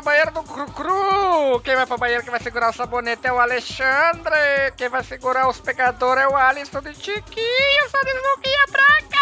com 0.00 0.02
o 0.02 0.02
banheiro 0.02 0.30
do 0.32 0.42
Cru 0.42 0.66
Cru. 0.72 1.60
Quem 1.60 1.76
vai 1.76 1.86
pro 1.86 1.98
banheiro, 1.98 2.22
quem 2.22 2.30
vai 2.30 2.40
segurar 2.40 2.70
o 2.70 2.72
sabonete 2.72 3.26
é 3.26 3.32
o 3.32 3.38
Alexandre. 3.38 4.72
Quem 4.76 4.88
vai 4.88 5.04
segurar 5.04 5.48
os 5.48 5.60
pegadores 5.60 6.22
é 6.22 6.28
o 6.28 6.34
Alisson 6.36 6.80
de 6.80 6.94
Chiquinho. 6.94 7.88
Só 7.90 8.00
de 8.02 8.12
Luquinha 8.14 8.64
Branca. 8.70 9.20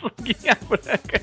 Suguinha 0.00 0.58
branca. 0.68 1.20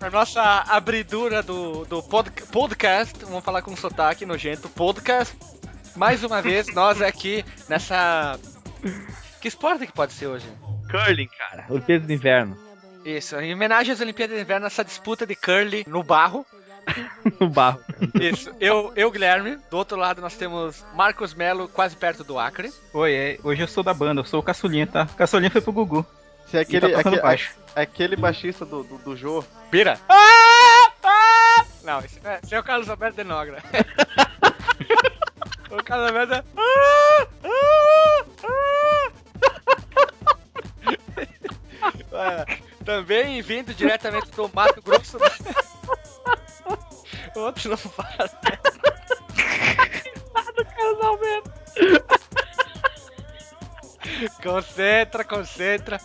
A 0.00 0.10
nossa 0.10 0.64
abridura 0.68 1.42
do, 1.42 1.84
do 1.84 2.02
pod, 2.02 2.30
podcast, 2.52 3.24
vamos 3.24 3.44
falar 3.44 3.62
com 3.62 3.76
sotaque 3.76 4.24
nojento, 4.24 4.68
podcast. 4.68 5.36
Mais 5.96 6.22
uma 6.22 6.40
vez, 6.40 6.72
nós 6.74 7.02
aqui 7.02 7.44
nessa... 7.68 8.38
Que 9.40 9.48
esporte 9.48 9.86
que 9.86 9.92
pode 9.92 10.12
ser 10.12 10.28
hoje? 10.28 10.46
Curling, 10.90 11.28
cara. 11.36 11.66
Olimpíadas 11.68 12.06
de 12.06 12.14
Inverno. 12.14 12.69
Isso, 13.04 13.36
em 13.40 13.54
homenagem 13.54 13.92
às 13.92 14.00
Olimpíadas 14.00 14.36
de 14.36 14.42
Inverno, 14.42 14.66
essa 14.66 14.84
disputa 14.84 15.26
de 15.26 15.34
curly 15.34 15.84
no 15.86 16.02
barro. 16.02 16.44
no 17.40 17.48
barro. 17.48 17.80
Isso, 18.20 18.50
eu, 18.60 18.92
eu, 18.96 19.10
Guilherme. 19.10 19.58
Do 19.70 19.76
outro 19.76 19.96
lado 19.96 20.20
nós 20.20 20.36
temos 20.36 20.84
Marcos 20.94 21.34
Melo, 21.34 21.68
quase 21.68 21.96
perto 21.96 22.24
do 22.24 22.38
Acre. 22.38 22.72
Oi, 22.92 23.12
é, 23.12 23.38
hoje 23.42 23.62
eu 23.62 23.68
sou 23.68 23.82
da 23.82 23.94
banda, 23.94 24.20
eu 24.20 24.24
sou 24.24 24.40
o 24.40 24.42
Caçulinha, 24.42 24.86
tá? 24.86 25.08
O 25.12 25.16
Caçulinha 25.16 25.50
foi 25.50 25.60
pro 25.60 25.72
Gugu. 25.72 26.06
Se 26.48 26.56
é 26.56 26.60
aquele, 26.60 26.92
tá 26.92 27.00
aquele, 27.00 27.20
baixo. 27.20 27.54
aquele 27.76 28.16
baixista 28.16 28.64
do, 28.66 28.82
do, 28.82 28.98
do 28.98 29.16
Jô. 29.16 29.44
Pira. 29.70 29.98
Ah! 30.08 30.90
Ah! 31.04 31.64
Não, 31.84 32.00
esse, 32.00 32.18
é- 32.24 32.40
esse 32.42 32.54
é 32.54 32.58
o 32.58 32.64
Carlos 32.64 32.88
Alberto 32.90 33.16
de 33.16 33.24
Nogra. 33.24 33.62
o 35.70 35.82
Carlos 35.82 36.08
Alberto 36.08 36.34
é... 36.34 36.44
Ah! 36.56 37.26
Ah! 37.44 38.24
Ah! 38.44 39.10
É, 42.12 42.44
Também 42.90 43.40
vindo 43.40 43.72
diretamente 43.72 44.28
do 44.32 44.50
Mato 44.52 44.82
Grosso. 44.82 45.16
outro 47.36 47.70
não 47.70 47.76
fala. 47.76 48.08
do 50.56 50.64
Carlos 50.64 51.04
Alberto. 51.04 51.52
Concentra, 54.42 55.24
concentra. 55.24 56.00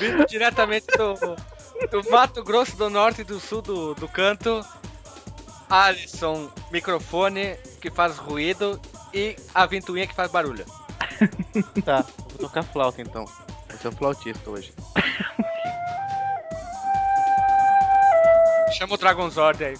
Vindo 0.00 0.26
diretamente 0.26 0.86
do, 0.96 1.14
do 1.88 2.10
Mato 2.10 2.42
Grosso 2.42 2.76
do 2.76 2.90
Norte 2.90 3.20
e 3.20 3.24
do 3.24 3.38
Sul 3.38 3.62
do, 3.62 3.94
do 3.94 4.08
canto. 4.08 4.66
Alisson, 5.70 6.50
microfone 6.72 7.56
que 7.80 7.92
faz 7.92 8.18
ruído 8.18 8.80
e 9.12 9.36
a 9.54 9.66
ventoinha 9.66 10.08
que 10.08 10.14
faz 10.14 10.32
barulho. 10.32 10.64
Tá, 11.84 12.04
vou 12.30 12.48
tocar 12.48 12.64
flauta 12.64 13.00
então. 13.00 13.24
Vou 13.24 13.78
ser 13.78 13.86
o 13.86 13.92
flautista 13.92 14.50
hoje. 14.50 14.74
Chama 18.76 18.94
o 18.94 18.96
Dragon 18.96 19.28
Zord 19.30 19.64
aí. 19.64 19.74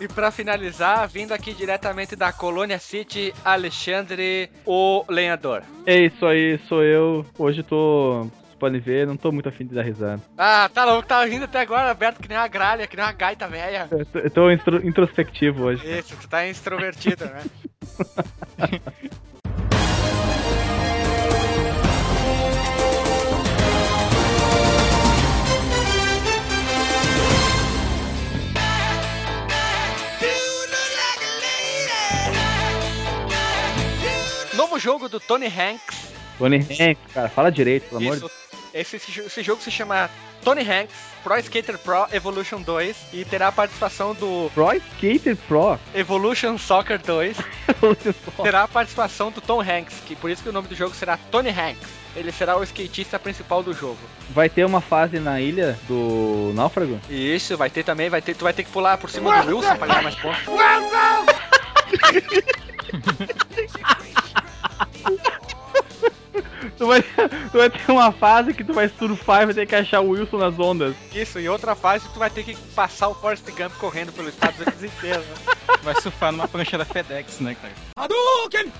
E 0.00 0.06
pra 0.06 0.30
finalizar, 0.30 1.08
vindo 1.08 1.32
aqui 1.34 1.52
diretamente 1.52 2.14
da 2.14 2.32
Colônia 2.32 2.78
City, 2.78 3.34
Alexandre, 3.44 4.48
o 4.64 5.04
lenhador. 5.08 5.62
É 5.84 5.96
isso 6.06 6.24
aí, 6.24 6.58
sou 6.68 6.84
eu. 6.84 7.26
Hoje 7.36 7.64
tô. 7.64 8.22
Vocês 8.30 8.58
podem 8.60 8.80
ver, 8.80 9.06
não 9.08 9.16
tô 9.16 9.32
muito 9.32 9.48
afim 9.48 9.66
de 9.66 9.74
dar 9.74 9.82
risada. 9.82 10.20
Ah, 10.36 10.70
tá 10.72 10.84
louco, 10.84 11.08
tá 11.08 11.24
rindo 11.24 11.46
até 11.46 11.60
agora, 11.60 11.90
aberto 11.90 12.20
que 12.20 12.28
nem 12.28 12.38
uma 12.38 12.46
gralha, 12.46 12.86
que 12.86 12.96
nem 12.96 13.04
uma 13.04 13.12
gaita 13.12 13.48
velha. 13.48 13.88
Eu 13.90 14.06
tô, 14.06 14.18
eu 14.20 14.30
tô 14.30 14.50
intro- 14.52 14.86
introspectivo 14.86 15.64
hoje. 15.64 15.84
Isso, 15.98 16.16
tu 16.16 16.28
tá 16.28 16.46
extrovertido, 16.46 17.24
né? 17.24 17.42
Jogo 34.78 35.08
do 35.08 35.18
Tony 35.18 35.46
Hanks. 35.46 36.12
Tony 36.38 36.58
Hanks, 36.58 37.12
cara, 37.12 37.28
fala 37.28 37.50
direito, 37.50 37.88
pelo 37.88 38.00
amor 38.00 38.16
de 38.16 38.24
Isso, 38.24 38.30
esse, 38.72 38.96
esse, 38.96 39.20
esse 39.20 39.42
jogo 39.42 39.60
se 39.60 39.70
chama 39.70 40.08
Tony 40.42 40.62
Hanks 40.62 40.94
Pro 41.22 41.36
Skater 41.38 41.78
Pro 41.78 42.06
Evolution 42.12 42.62
2 42.62 42.96
e 43.12 43.24
terá 43.24 43.48
a 43.48 43.52
participação 43.52 44.14
do 44.14 44.50
Pro 44.54 44.72
Skater 44.72 45.36
Pro. 45.48 45.78
Evolution 45.94 46.56
Soccer 46.56 46.98
2. 46.98 47.36
terá 48.42 48.62
a 48.62 48.68
participação 48.68 49.30
do 49.30 49.40
Tom 49.40 49.60
Hanks, 49.60 50.00
que 50.06 50.14
por 50.14 50.30
isso 50.30 50.42
que 50.42 50.48
o 50.48 50.52
nome 50.52 50.68
do 50.68 50.74
jogo 50.74 50.94
será 50.94 51.18
Tony 51.30 51.50
Hanks. 51.50 51.98
Ele 52.16 52.32
será 52.32 52.56
o 52.56 52.62
skatista 52.62 53.18
principal 53.18 53.62
do 53.62 53.72
jogo. 53.72 53.98
Vai 54.30 54.48
ter 54.48 54.64
uma 54.64 54.80
fase 54.80 55.20
na 55.20 55.40
ilha 55.40 55.78
do 55.86 56.52
Náufrago? 56.54 56.98
E 57.08 57.34
isso, 57.34 57.56
vai 57.56 57.68
ter 57.70 57.84
também, 57.84 58.08
vai 58.08 58.22
ter, 58.22 58.34
tu 58.34 58.44
vai 58.44 58.52
ter 58.52 58.64
que 58.64 58.70
pular 58.70 58.96
por 58.96 59.10
cima 59.10 59.42
do 59.42 59.56
Wilson 59.56 59.76
pra 59.76 59.86
ganhar 59.86 60.02
mais 60.02 60.14
pontos. 60.16 60.42
Tu 66.78 66.86
vai, 66.86 67.02
tu 67.02 67.58
vai 67.58 67.68
ter 67.68 67.90
uma 67.90 68.12
fase 68.12 68.54
que 68.54 68.62
tu 68.62 68.72
vai 68.72 68.88
surfar 68.88 69.42
e 69.42 69.46
vai 69.46 69.54
ter 69.54 69.66
que 69.66 69.74
achar 69.74 70.00
o 70.00 70.10
Wilson 70.10 70.38
nas 70.38 70.58
ondas. 70.58 70.94
Isso, 71.12 71.40
e 71.40 71.48
outra 71.48 71.74
fase 71.74 72.08
tu 72.12 72.18
vai 72.18 72.30
ter 72.30 72.44
que 72.44 72.56
passar 72.74 73.08
o 73.08 73.14
Forrest 73.14 73.44
Gump 73.50 73.72
correndo 73.78 74.12
pelos 74.12 74.32
Estados 74.32 74.60
Unidos 74.60 74.84
inteiro. 74.84 75.20
Né? 75.20 75.54
Vai 75.82 76.00
surfar 76.00 76.32
numa 76.32 76.48
prancha 76.48 76.76
da 76.76 76.84
FedEx, 76.84 77.40
né, 77.40 77.54
cara? 77.54 77.72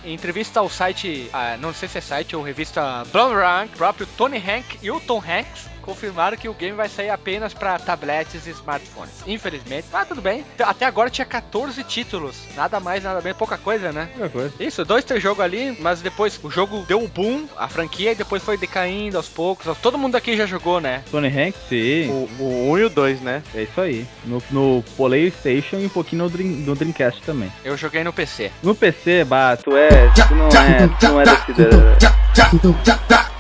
Em 0.05 0.15
entrevista 0.15 0.61
ao 0.61 0.69
site, 0.69 1.29
ah, 1.33 1.57
não 1.59 1.73
sei 1.73 1.89
se 1.89 1.99
é 1.99 2.01
site 2.01 2.35
ou 2.35 2.43
revista 2.43 3.05
Blumrank, 3.13 3.77
próprio 3.77 4.07
Tony 4.17 4.39
Hank 4.39 4.79
e 4.83 4.91
o 4.91 4.99
Tom 5.01 5.19
Hanks 5.19 5.69
confirmaram 5.93 6.37
que 6.37 6.51
o 6.51 6.53
game 6.53 6.77
vai 6.77 6.87
sair 6.87 7.09
apenas 7.09 7.55
para 7.55 7.79
tabletes 7.79 8.47
e 8.47 8.51
smartphones. 8.51 9.23
Infelizmente, 9.27 9.87
mas 9.91 10.07
tudo 10.07 10.21
bem. 10.21 10.45
Até 10.59 10.85
agora 10.85 11.09
tinha 11.09 11.25
14 11.25 11.83
títulos, 11.85 12.37
nada 12.55 12.79
mais, 12.79 13.03
nada 13.03 13.23
bem, 13.23 13.33
pouca 13.33 13.57
coisa, 13.57 13.91
né? 13.91 14.11
Qualquer 14.15 14.31
coisa. 14.33 14.53
Isso, 14.61 14.85
dois, 14.85 15.03
três 15.03 15.23
jogos 15.23 15.43
ali, 15.43 15.75
mas 15.81 16.03
depois 16.03 16.39
o 16.43 16.51
jogo 16.51 16.85
deu 16.87 17.01
um 17.01 17.07
boom, 17.09 17.47
a 17.57 17.69
franquia, 17.69 18.13
e 18.13 18.15
depois 18.15 18.43
foi 18.43 18.59
decaindo 18.59 19.17
aos 19.17 19.29
poucos. 19.31 19.75
Todo 19.79 19.97
mundo 19.97 20.15
aqui 20.17 20.37
já 20.37 20.45
jogou, 20.45 20.79
né? 20.79 21.03
Tony 21.11 21.29
Hanks, 21.29 21.61
sim. 21.71 22.11
O, 22.11 22.43
o 22.43 22.71
1 22.73 22.79
e 22.79 22.85
o 22.85 22.91
2, 22.91 23.21
né? 23.23 23.43
É 23.55 23.63
isso 23.63 23.81
aí. 23.81 24.07
No, 24.27 24.43
no 24.51 24.85
PlayStation 24.95 25.77
e 25.77 25.87
um 25.87 25.89
pouquinho 25.89 26.25
no, 26.25 26.29
Dream- 26.31 26.49
no 26.67 26.75
Dreamcast 26.75 27.23
também. 27.23 27.51
Eu 27.65 27.79
joguei 27.79 28.05
no 28.05 28.13
PC. 28.13 28.53
No 28.63 28.75
PC, 28.75 29.25
bah, 29.25 29.57
tu 29.57 29.75
é. 29.75 29.89
Tu 30.29 30.35
não 30.35 30.49
é. 30.49 30.89
Tu 31.01 31.09
não 31.09 31.21
é 31.21 31.25
desse. 31.25 31.55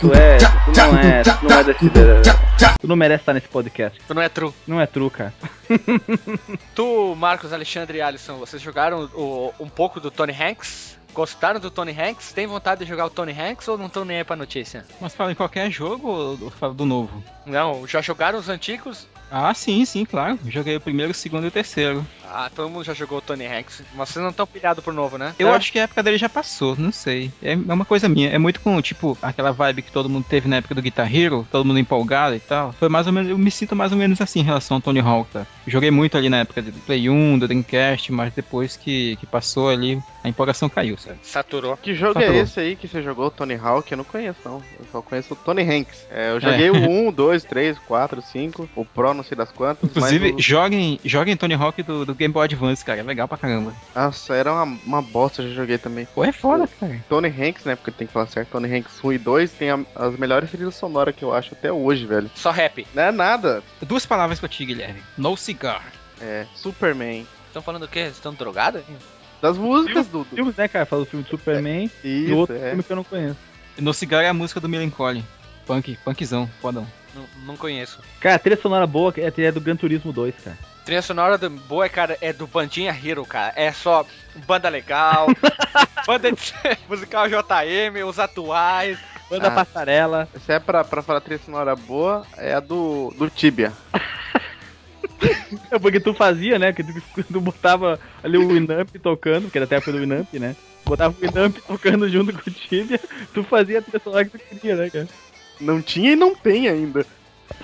Tu 0.00 0.12
é. 0.14 0.38
Tu 0.38 0.72
não 0.76 0.98
é. 0.98 1.22
Tu 1.22 1.44
não 1.48 1.58
é 1.58 1.64
desse. 1.64 2.37
Tu 2.80 2.86
não 2.88 2.96
merece 2.96 3.22
estar 3.22 3.34
nesse 3.34 3.48
podcast. 3.48 4.00
Tu 4.06 4.14
não 4.14 4.22
é 4.22 4.28
true. 4.28 4.52
Não 4.66 4.80
é 4.80 4.86
true, 4.86 5.10
cara. 5.10 5.32
Tu, 6.74 7.14
Marcos, 7.16 7.52
Alexandre 7.52 7.98
e 7.98 8.00
Alisson, 8.02 8.36
vocês 8.38 8.60
jogaram 8.62 9.08
o- 9.14 9.52
um 9.60 9.68
pouco 9.68 10.00
do 10.00 10.10
Tony 10.10 10.32
Hanks? 10.32 10.96
Gostaram 11.12 11.58
do 11.58 11.70
Tony 11.70 11.92
Hanks? 11.92 12.32
Tem 12.32 12.46
vontade 12.46 12.84
de 12.84 12.88
jogar 12.88 13.06
o 13.06 13.10
Tony 13.10 13.32
Hanks 13.32 13.66
ou 13.66 13.76
não 13.78 13.86
estão 13.86 14.04
nem 14.04 14.18
aí 14.18 14.24
pra 14.24 14.36
notícia? 14.36 14.84
Mas 15.00 15.14
fala 15.14 15.32
em 15.32 15.34
qualquer 15.34 15.70
jogo 15.70 16.08
ou 16.08 16.38
ou 16.42 16.50
fala 16.50 16.74
do 16.74 16.84
novo? 16.84 17.22
Não, 17.46 17.86
já 17.86 18.00
jogaram 18.00 18.38
os 18.38 18.48
antigos? 18.48 19.08
Ah, 19.30 19.52
sim, 19.52 19.84
sim, 19.84 20.04
claro. 20.04 20.38
Joguei 20.48 20.76
o 20.76 20.80
primeiro, 20.80 21.12
o 21.12 21.14
segundo 21.14 21.44
e 21.44 21.48
o 21.48 21.50
terceiro. 21.50 22.06
Ah, 22.30 22.50
todo 22.54 22.68
mundo 22.68 22.84
já 22.84 22.94
jogou 22.94 23.18
o 23.18 23.20
Tony 23.20 23.46
Hanks. 23.46 23.82
Mas 23.94 24.08
vocês 24.10 24.22
não 24.22 24.30
estão 24.30 24.46
pilhados 24.46 24.82
pro 24.82 24.92
novo, 24.92 25.16
né? 25.18 25.34
Eu 25.38 25.48
É? 25.48 25.56
acho 25.56 25.70
que 25.72 25.78
a 25.78 25.82
época 25.82 26.02
dele 26.02 26.18
já 26.18 26.28
passou, 26.28 26.74
não 26.76 26.92
sei. 26.92 27.30
É 27.42 27.52
é 27.52 27.72
uma 27.74 27.84
coisa 27.84 28.08
minha. 28.08 28.28
É 28.30 28.38
muito 28.38 28.60
com, 28.60 28.80
tipo, 28.80 29.16
aquela 29.22 29.52
vibe 29.52 29.82
que 29.82 29.92
todo 29.92 30.08
mundo 30.08 30.24
teve 30.28 30.48
na 30.48 30.56
época 30.56 30.74
do 30.74 30.82
Guitar 30.82 31.14
Hero, 31.14 31.46
todo 31.50 31.64
mundo 31.64 31.78
empolgado 31.78 32.34
e 32.36 32.40
tal. 32.40 32.72
Foi 32.72 32.88
mais 32.88 33.06
ou 33.06 33.12
menos, 33.12 33.28
eu 33.30 33.38
me 33.38 33.50
sinto 33.50 33.74
mais 33.76 33.92
ou 33.92 33.98
menos 33.98 34.20
assim 34.20 34.40
em 34.40 34.44
relação 34.44 34.76
ao 34.76 34.80
Tony 34.80 35.00
Hawk, 35.00 35.30
tá? 35.32 35.46
Joguei 35.66 35.90
muito 35.90 36.16
ali 36.16 36.28
na 36.28 36.38
época 36.38 36.62
do 36.62 36.72
Play 36.80 37.08
1, 37.10 37.38
do 37.38 37.46
Dreamcast, 37.48 38.12
mas 38.12 38.32
depois 38.34 38.76
que, 38.76 39.16
que 39.16 39.26
passou 39.26 39.68
ali, 39.68 40.02
a 40.22 40.28
empolgação 40.28 40.68
caiu, 40.68 40.96
sabe? 40.98 41.18
Saturou. 41.22 41.76
Que 41.76 41.94
jogo 41.94 42.14
Saturou. 42.14 42.34
é 42.34 42.38
esse 42.38 42.58
aí 42.60 42.76
que 42.76 42.88
você 42.88 43.02
jogou, 43.02 43.30
Tony 43.30 43.54
Hawk? 43.54 43.90
Eu 43.90 43.98
não 43.98 44.04
conheço, 44.04 44.40
não. 44.44 44.62
Eu 44.78 44.86
só 44.90 45.00
conheço 45.00 45.32
o 45.34 45.36
Tony 45.36 45.62
Hanks. 45.62 46.06
É, 46.10 46.30
eu 46.30 46.40
joguei 46.40 46.70
o 46.70 46.74
1, 47.08 47.12
2, 47.12 47.44
3, 47.44 47.78
4, 47.78 48.20
5, 48.22 48.68
o 48.74 48.84
Pro 48.84 49.14
não 49.14 49.22
sei 49.22 49.36
das 49.36 49.50
quantas. 49.52 49.88
Inclusive, 49.90 50.32
mas 50.32 50.36
o... 50.36 50.40
joguem, 50.42 51.00
joguem 51.04 51.36
Tony 51.36 51.54
Hawk 51.54 51.82
do, 51.82 52.04
do 52.04 52.14
Game 52.14 52.32
Boy 52.32 52.44
Advance, 52.44 52.84
cara. 52.84 53.00
É 53.00 53.02
legal 53.02 53.28
pra 53.28 53.38
caramba. 53.38 53.72
Nossa, 53.94 54.34
era 54.34 54.52
uma, 54.52 54.78
uma 54.84 55.02
bosta, 55.02 55.42
eu 55.42 55.48
já 55.50 55.54
joguei 55.54 55.78
também. 55.78 56.06
Pô, 56.14 56.24
é 56.24 56.32
foda, 56.32 56.66
cara. 56.66 57.04
Tony 57.08 57.28
Hanks, 57.28 57.64
né? 57.64 57.76
Porque 57.76 57.90
tem 57.90 58.06
que 58.06 58.12
falar 58.12 58.26
certo. 58.26 58.50
Tony 58.50 58.74
Hanks 58.76 59.02
1 59.02 59.12
e 59.12 59.18
2 59.18 59.52
tem 59.52 59.70
a- 59.70 59.80
as 59.94 60.16
melhores 60.18 60.50
trilhas 60.50 60.74
sonoras 60.74 61.14
que 61.14 61.22
eu 61.24 61.32
acho 61.32 61.54
até 61.54 61.72
hoje, 61.72 62.04
velho. 62.06 62.30
Só 62.34 62.50
rap. 62.50 62.86
Não 62.94 63.02
é 63.04 63.12
nada. 63.12 63.62
Duas 63.82 64.04
palavras 64.04 64.40
pra 64.40 64.48
ti, 64.48 64.64
Guilherme. 64.64 65.00
No 65.16 65.36
cigar. 65.36 65.92
É, 66.20 66.46
Superman. 66.56 67.26
Estão 67.46 67.62
falando 67.62 67.84
o 67.84 67.88
quê? 67.88 68.00
Vocês 68.00 68.16
estão 68.16 68.34
drogados? 68.34 68.82
Das 69.40 69.56
músicas 69.56 70.06
do. 70.08 70.20
do... 70.24 70.36
Filmes, 70.36 70.56
né, 70.56 70.66
cara? 70.68 70.84
Fala 70.86 71.02
do 71.04 71.06
filme 71.10 71.24
de 71.24 71.30
Superman 71.30 71.90
e 72.04 72.24
Isso, 72.26 72.36
outro 72.36 72.56
é. 72.56 72.68
filme 72.70 72.82
que 72.82 72.92
eu 72.92 72.96
não 72.96 73.04
conheço. 73.04 73.36
No 73.78 73.94
cigar 73.94 74.24
é 74.24 74.28
a 74.28 74.34
música 74.34 74.58
do 74.60 74.68
Melancholy. 74.68 75.24
Punk, 75.66 75.96
punkzão, 76.04 76.48
fodão. 76.60 76.86
Não, 77.14 77.24
não 77.46 77.56
conheço. 77.56 78.00
Cara, 78.20 78.34
a 78.36 78.38
trilha 78.38 78.60
sonora 78.60 78.86
boa 78.86 79.12
é 79.16 79.26
a 79.26 79.32
trilha 79.32 79.52
do 79.52 79.60
Gran 79.60 79.76
Turismo 79.76 80.12
2, 80.12 80.34
cara. 80.42 80.58
Trilha 80.84 81.02
sonora 81.02 81.36
do 81.36 81.50
boa, 81.50 81.88
cara, 81.88 82.16
é 82.20 82.32
do 82.32 82.46
Bandinha 82.46 82.90
Hero, 83.04 83.24
cara. 83.26 83.52
É 83.54 83.70
só 83.72 84.04
banda 84.46 84.68
legal, 84.68 85.26
banda 86.06 86.32
de 86.32 86.38
musical 86.88 87.28
JM, 87.28 88.02
os 88.06 88.18
atuais. 88.18 88.98
Banda 89.30 89.48
Ah. 89.48 89.50
Passarela. 89.50 90.28
Se 90.44 90.52
é 90.52 90.58
pra, 90.58 90.82
pra 90.82 91.02
falar 91.02 91.20
trilha 91.20 91.40
sonora 91.44 91.76
boa, 91.76 92.26
é 92.38 92.54
a 92.54 92.60
do, 92.60 93.12
do 93.18 93.28
Tibia. 93.28 93.72
É 95.70 95.78
porque 95.78 96.00
tu 96.00 96.14
fazia, 96.14 96.58
né? 96.58 96.72
Que 96.72 96.82
tu, 96.82 96.92
tu 97.24 97.40
botava 97.40 97.98
ali 98.22 98.38
o 98.38 98.48
Winamp 98.48 98.88
tocando, 99.02 99.50
que 99.50 99.58
era 99.58 99.64
até 99.64 99.76
a 99.76 99.78
época 99.78 99.92
do 99.92 99.98
Winamp, 99.98 100.32
né? 100.34 100.56
Botava 100.84 101.14
o 101.16 101.20
Winamp 101.20 101.56
tocando 101.66 102.08
junto 102.08 102.32
com 102.32 102.50
o 102.50 102.52
Tibia, 102.52 103.00
tu 103.34 103.42
fazia 103.42 103.78
a 103.78 103.82
trilha 103.82 104.24
que 104.24 104.38
tu 104.38 104.44
queria, 104.44 104.76
né, 104.76 104.90
cara? 104.90 105.08
Não 105.60 105.82
tinha 105.82 106.12
e 106.12 106.16
não 106.16 106.34
tem 106.34 106.68
ainda. 106.68 107.06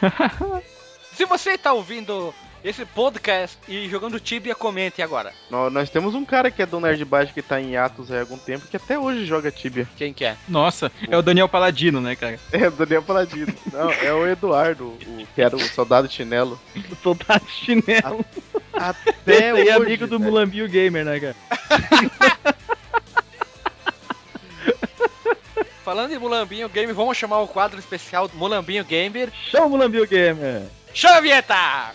Se 1.12 1.24
você 1.24 1.56
tá 1.56 1.72
ouvindo 1.72 2.34
esse 2.64 2.84
podcast 2.86 3.58
e 3.68 3.88
jogando 3.90 4.18
Tibia, 4.18 4.54
comente 4.54 5.02
agora. 5.02 5.32
Nó- 5.50 5.68
Nós 5.68 5.90
temos 5.90 6.14
um 6.14 6.24
cara 6.24 6.50
que 6.50 6.62
é 6.62 6.66
do 6.66 6.80
Nerd 6.80 7.04
Baixo 7.04 7.34
que 7.34 7.42
tá 7.42 7.60
em 7.60 7.76
atos 7.76 8.10
há 8.10 8.20
algum 8.20 8.38
tempo 8.38 8.66
que 8.66 8.76
até 8.76 8.98
hoje 8.98 9.26
joga 9.26 9.50
Tibia. 9.52 9.86
Quem 9.96 10.14
que 10.14 10.24
é? 10.24 10.36
Nossa, 10.48 10.90
é 11.08 11.16
o 11.16 11.20
Daniel 11.22 11.48
Paladino, 11.48 12.00
né, 12.00 12.16
cara? 12.16 12.38
É 12.50 12.68
o 12.68 12.70
Daniel 12.70 13.02
Paladino. 13.02 13.52
Não, 13.72 13.90
é 13.90 14.12
o 14.14 14.26
Eduardo, 14.26 14.86
o, 14.86 15.26
que 15.34 15.42
era 15.42 15.54
o 15.54 15.60
soldado 15.60 16.10
chinelo. 16.10 16.58
O 16.90 16.96
soldado 17.02 17.44
chinelo. 17.48 18.24
Até 18.72 19.10
Esse 19.26 19.42
aí 19.44 19.68
é 19.68 19.76
hoje, 19.76 19.86
amigo 19.86 20.06
do 20.06 20.18
velho. 20.18 20.30
Mulambio 20.30 20.68
Gamer, 20.68 21.04
né, 21.04 21.20
cara? 21.20 21.36
Falando 25.84 26.12
em 26.14 26.18
Mulambinho 26.18 26.68
Gamer, 26.70 26.94
vamos 26.94 27.16
chamar 27.18 27.40
o 27.40 27.48
quadro 27.48 27.78
especial 27.78 28.26
do 28.26 28.36
Mulambinho 28.38 28.84
Gamer. 28.84 29.30
Chama 29.50 29.66
o 29.66 29.70
Mulambio 29.70 30.06
Gamer. 30.08 30.62
Chama 30.94 31.16
a 31.16 31.20
vinheta! 31.20 31.94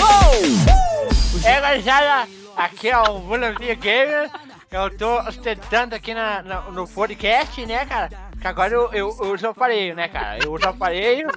Oh! 0.00 1.46
É, 1.46 2.26
aqui 2.56 2.88
é 2.88 2.98
o 2.98 3.18
Mulambinho 3.18 3.76
Gamer. 3.76 4.30
Eu 4.70 4.94
tô 4.96 5.18
ostentando 5.20 5.94
aqui 5.94 6.12
na, 6.12 6.42
na- 6.42 6.60
no 6.62 6.86
podcast, 6.86 7.64
né, 7.64 7.86
cara? 7.86 8.10
Que 8.40 8.46
agora 8.46 8.72
eu, 8.74 8.92
eu, 8.92 9.16
eu 9.20 9.32
uso 9.32 9.48
aparelho, 9.48 9.94
né, 9.94 10.08
cara? 10.08 10.38
Eu 10.44 10.52
uso 10.52 10.68
aparelho, 10.68 11.28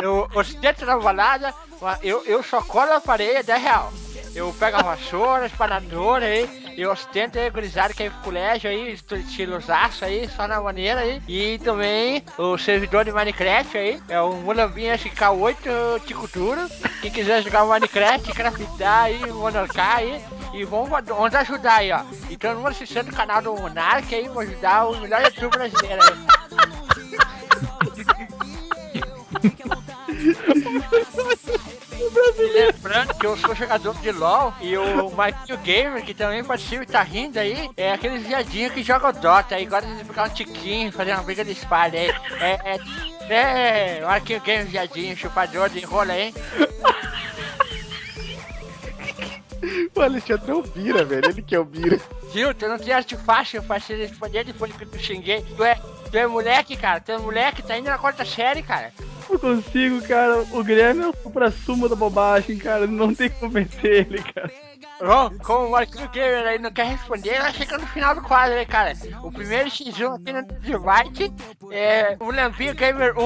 eu 0.00 0.28
ostento 0.34 0.86
na 0.86 0.96
balada, 0.96 1.52
eu, 2.02 2.24
eu 2.24 2.42
só 2.44 2.62
colo 2.62 2.92
aparelho, 2.92 3.38
é 3.38 3.42
10 3.42 3.60
real. 3.62 3.92
Eu 4.36 4.52
pego 4.52 4.76
a 4.76 4.82
vassoura, 4.82 5.46
espanadora 5.46 6.26
aí, 6.26 6.74
eu 6.76 6.90
ostento 6.90 7.38
aí, 7.38 7.48
gurizada 7.48 7.94
que 7.94 8.02
é 8.02 8.10
colégio 8.22 8.68
aí, 8.68 8.92
estilosaço 8.92 10.04
aí, 10.04 10.28
só 10.28 10.46
na 10.46 10.60
maneira 10.60 11.00
aí. 11.00 11.22
E 11.26 11.58
também 11.60 12.22
o 12.36 12.58
servidor 12.58 13.06
de 13.06 13.12
Minecraft 13.12 13.78
aí, 13.78 13.98
é 14.10 14.20
o 14.20 14.34
Mulambinha 14.34 14.98
SK8 14.98 16.04
Tico 16.04 16.28
Duro. 16.28 16.68
Quem 17.00 17.10
quiser 17.10 17.42
jogar 17.42 17.64
Minecraft, 17.64 18.30
craftar 18.34 19.04
aí, 19.04 19.32
monarcar 19.32 19.96
aí. 19.96 20.22
E 20.52 20.64
vamos, 20.64 20.90
vamos 20.90 21.34
ajudar 21.34 21.76
aí, 21.76 21.90
ó. 21.90 22.02
E 22.28 22.36
todo 22.36 22.56
mundo 22.56 22.68
assistindo 22.68 23.08
o 23.08 23.16
canal 23.16 23.40
do 23.40 23.54
Monark 23.54 24.14
aí, 24.14 24.28
vou 24.28 24.42
ajudar 24.42 24.84
o 24.84 25.00
melhor 25.00 25.22
youtuber 25.22 25.58
brasileiro 25.58 26.02
aí. 26.02 26.95
Lembrando 32.52 33.14
que 33.14 33.26
eu 33.26 33.36
sou 33.36 33.54
jogador 33.54 33.94
de 33.96 34.12
LoL 34.12 34.54
e 34.60 34.76
o 34.76 35.10
Marquinho 35.10 35.58
Gamer, 35.58 36.04
que 36.04 36.14
também 36.14 36.44
participa 36.44 36.82
e 36.82 36.86
tá 36.86 37.02
rindo 37.02 37.38
aí, 37.38 37.70
é 37.76 37.92
aqueles 37.92 38.26
viadinhos 38.26 38.72
que 38.72 38.82
jogam 38.82 39.12
Dota 39.12 39.54
aí, 39.54 39.66
gosta 39.66 39.88
de 39.88 40.04
ficar 40.04 40.28
um 40.28 40.32
tiquinho, 40.32 40.92
fazer 40.92 41.12
uma 41.12 41.22
briga 41.22 41.44
de 41.44 41.52
espada 41.52 41.96
aí. 41.96 42.10
É, 42.40 42.58
é, 42.64 42.78
é 43.28 44.00
Marquinho 44.02 44.40
Gamer, 44.40 44.66
viadinho, 44.66 45.16
chupador 45.16 45.68
de 45.68 45.80
rola 45.80 46.12
aí. 46.12 46.34
O 49.94 50.00
Alexandre 50.00 50.50
é 50.50 50.54
o 50.54 50.62
Bira, 50.62 51.04
velho. 51.04 51.30
Ele 51.30 51.42
que 51.42 51.54
é 51.54 51.58
o 51.58 51.64
Bira. 51.64 51.98
Viu? 52.32 52.54
Tu 52.54 52.68
não 52.68 52.78
tem 52.78 52.92
arte 52.92 53.16
fácil 53.16 53.62
pra 53.62 53.80
se 53.80 53.94
responder 53.94 54.44
depois 54.44 54.72
que 54.72 54.84
tu 54.84 54.98
xinguei. 54.98 55.42
Tu 55.56 55.64
é, 55.64 55.74
tu 56.10 56.16
é 56.16 56.26
moleque, 56.26 56.76
cara, 56.76 57.00
tu 57.00 57.12
é 57.12 57.18
moleque, 57.18 57.62
tá 57.62 57.78
indo 57.78 57.88
na 57.88 57.98
quarta 57.98 58.24
série, 58.24 58.62
cara. 58.62 58.92
Não 59.28 59.38
consigo, 59.38 60.02
cara. 60.06 60.44
O 60.52 60.62
Guilherme 60.62 61.02
é 61.02 61.08
o 61.08 61.14
supra-sumo 61.22 61.88
da 61.88 61.96
bobagem, 61.96 62.56
cara. 62.58 62.86
Não 62.86 63.14
tem 63.14 63.28
como 63.30 63.52
vencer 63.52 64.06
ele, 64.06 64.22
cara. 64.22 64.50
Bom, 64.98 65.30
como 65.42 65.66
o 65.66 65.70
Marquinho 65.72 66.08
Gamer 66.08 66.46
aí 66.46 66.58
não 66.58 66.70
quer 66.70 66.86
responder, 66.86 67.38
nós 67.38 67.54
chegamos 67.54 67.82
no 67.82 67.92
final 67.92 68.14
do 68.14 68.22
quadro, 68.22 68.54
né, 68.54 68.64
cara? 68.64 68.94
O 69.22 69.30
primeiro 69.30 69.68
X1 69.68 70.14
aqui 70.14 70.32
no 70.32 70.42
Divide 70.60 71.34
é 71.70 72.16
o 72.18 72.30
Lampinho 72.30 72.74
Gamer 72.74 73.14
1, 73.18 73.22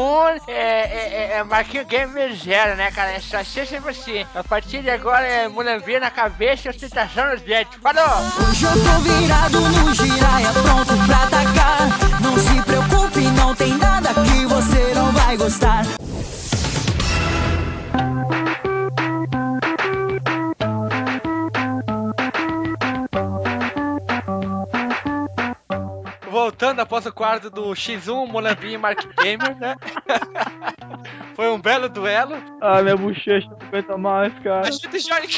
é, 0.49 0.53
é, 0.53 1.33
é, 1.33 1.33
é 1.39 1.45
Marquinho 1.45 1.87
Gamer 1.87 2.35
0, 2.35 2.77
né, 2.77 2.91
cara? 2.91 3.13
É 3.13 3.21
só 3.21 3.45
ser 3.45 3.67
sempre 3.67 3.91
assim. 3.91 4.27
A 4.35 4.43
partir 4.43 4.83
de 4.83 4.91
agora 4.91 5.25
é 5.25 5.47
Mulambinho 5.49 6.01
na 6.01 6.11
cabeça 6.11 6.67
e 6.67 6.71
ostentação 6.71 7.31
nos 7.31 7.43
dentes. 7.43 7.79
Falou! 7.81 8.19
Hoje 8.49 8.65
eu 8.65 8.73
tô 8.73 9.01
virado 9.03 9.61
no 9.61 9.95
giraia, 9.95 10.49
pronto 10.53 11.07
pra 11.07 11.23
atacar. 11.23 12.21
Não 12.21 12.37
se 12.37 12.63
preocupe, 12.63 13.21
não 13.37 13.55
tem 13.55 13.75
nada 13.79 14.09
que 14.15 14.30
você 14.61 14.95
não 14.95 15.11
vai 15.13 15.37
gostar. 15.39 15.85
Voltando 26.31 26.81
após 26.81 27.07
o 27.07 27.13
quadro 27.13 27.51
do 27.51 27.71
X1, 27.71 28.27
Mulambinho 28.29 28.75
e 28.75 28.79
Mark 28.79 29.03
Gamer, 29.23 29.57
né? 29.59 29.77
Foi 31.35 31.49
um 31.49 31.59
belo 31.59 31.89
duelo. 31.89 32.37
Ah, 32.61 32.83
minha 32.83 32.97
bochecha 32.99 33.49
não 33.49 33.67
aguenta 33.67 33.97
mais, 33.97 34.33
cara. 34.41 34.69
A 34.69 34.71
gente 34.71 34.99
já. 34.99 35.21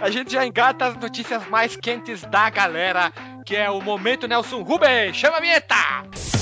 A 0.00 0.10
gente 0.10 0.32
já 0.32 0.46
engata 0.46 0.86
as 0.86 0.96
notícias 0.96 1.46
mais 1.48 1.76
quentes 1.76 2.22
da 2.22 2.48
galera, 2.48 3.12
que 3.44 3.54
é 3.54 3.70
o 3.70 3.80
momento 3.80 4.26
Nelson 4.26 4.62
Rubens. 4.62 5.16
Chama 5.16 5.36
a 5.36 5.40
vinheta! 5.40 6.37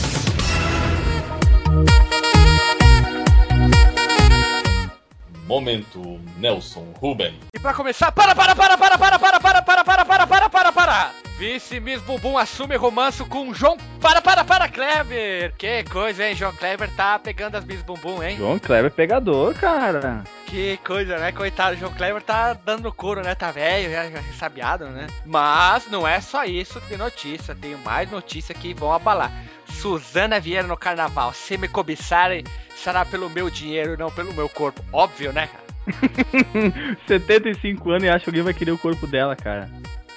Momento 5.47 6.21
Nelson 6.37 6.93
Ruben. 7.01 7.39
E 7.55 7.59
pra 7.59 7.73
começar, 7.73 8.11
para, 8.11 8.35
para, 8.35 8.55
para, 8.55 8.77
para, 8.77 8.99
para, 8.99 9.19
para, 9.19 9.41
para, 9.41 9.63
para, 9.63 9.85
para, 9.85 10.05
para, 10.05 10.27
para, 10.27 10.51
para, 10.51 10.73
para! 10.73 11.13
Vice 11.39 11.79
Miss 11.81 12.01
Bumbum 12.01 12.39
assume 12.39 12.77
romance 12.77 13.23
com 13.25 13.53
João. 13.53 13.77
Para, 14.01 14.23
para, 14.23 14.43
para, 14.43 14.69
Kleber! 14.69 15.55
Que 15.59 15.85
coisa, 15.85 16.27
hein? 16.27 16.35
João 16.35 16.53
Kleber 16.53 16.91
tá 16.97 17.19
pegando 17.19 17.57
as 17.57 17.65
Miss 17.65 17.83
Bumbum, 17.83 18.23
hein? 18.23 18.39
João 18.39 18.59
Kleber 18.59 18.87
é 18.87 18.95
pegador, 18.95 19.55
cara. 19.55 20.25
Que 20.47 20.79
coisa, 20.79 21.19
né? 21.19 21.33
Coitado, 21.33 21.77
o 21.77 21.79
João 21.79 21.93
Kleber 21.93 22.23
tá 22.23 22.55
dando 22.55 22.91
couro, 22.91 23.21
né? 23.21 23.35
Tá 23.35 23.51
velho, 23.51 23.91
já, 23.91 24.09
já 24.09 24.23
sabiado, 24.39 24.87
né? 24.87 25.09
Mas 25.27 25.87
não 25.91 26.09
é 26.09 26.23
só 26.23 26.45
isso 26.45 26.81
de 26.89 26.97
notícia, 26.97 27.55
tem 27.55 27.77
mais 27.77 28.11
notícia 28.11 28.55
que 28.55 28.73
vão 28.73 28.93
abalar. 28.93 29.31
Suzana 29.81 30.41
Vieira 30.41 30.67
no 30.67 30.77
carnaval, 30.77 31.33
se 31.33 31.59
me 31.59 31.69
cobiçarem, 31.69 32.43
será 32.75 33.05
pelo 33.05 33.29
meu 33.29 33.51
dinheiro, 33.51 33.97
não 33.99 34.11
pelo 34.11 34.33
meu 34.33 34.49
corpo. 34.49 34.83
Óbvio, 34.93 35.33
né, 35.33 35.49
cara? 35.49 35.67
75 37.07 37.91
anos 37.91 38.05
e 38.05 38.09
acha 38.09 38.25
que 38.25 38.31
alguém 38.31 38.43
vai 38.43 38.55
querer 38.55 38.73
o 38.73 38.79
corpo 38.79 39.07
dela, 39.07 39.37
cara. 39.37 39.71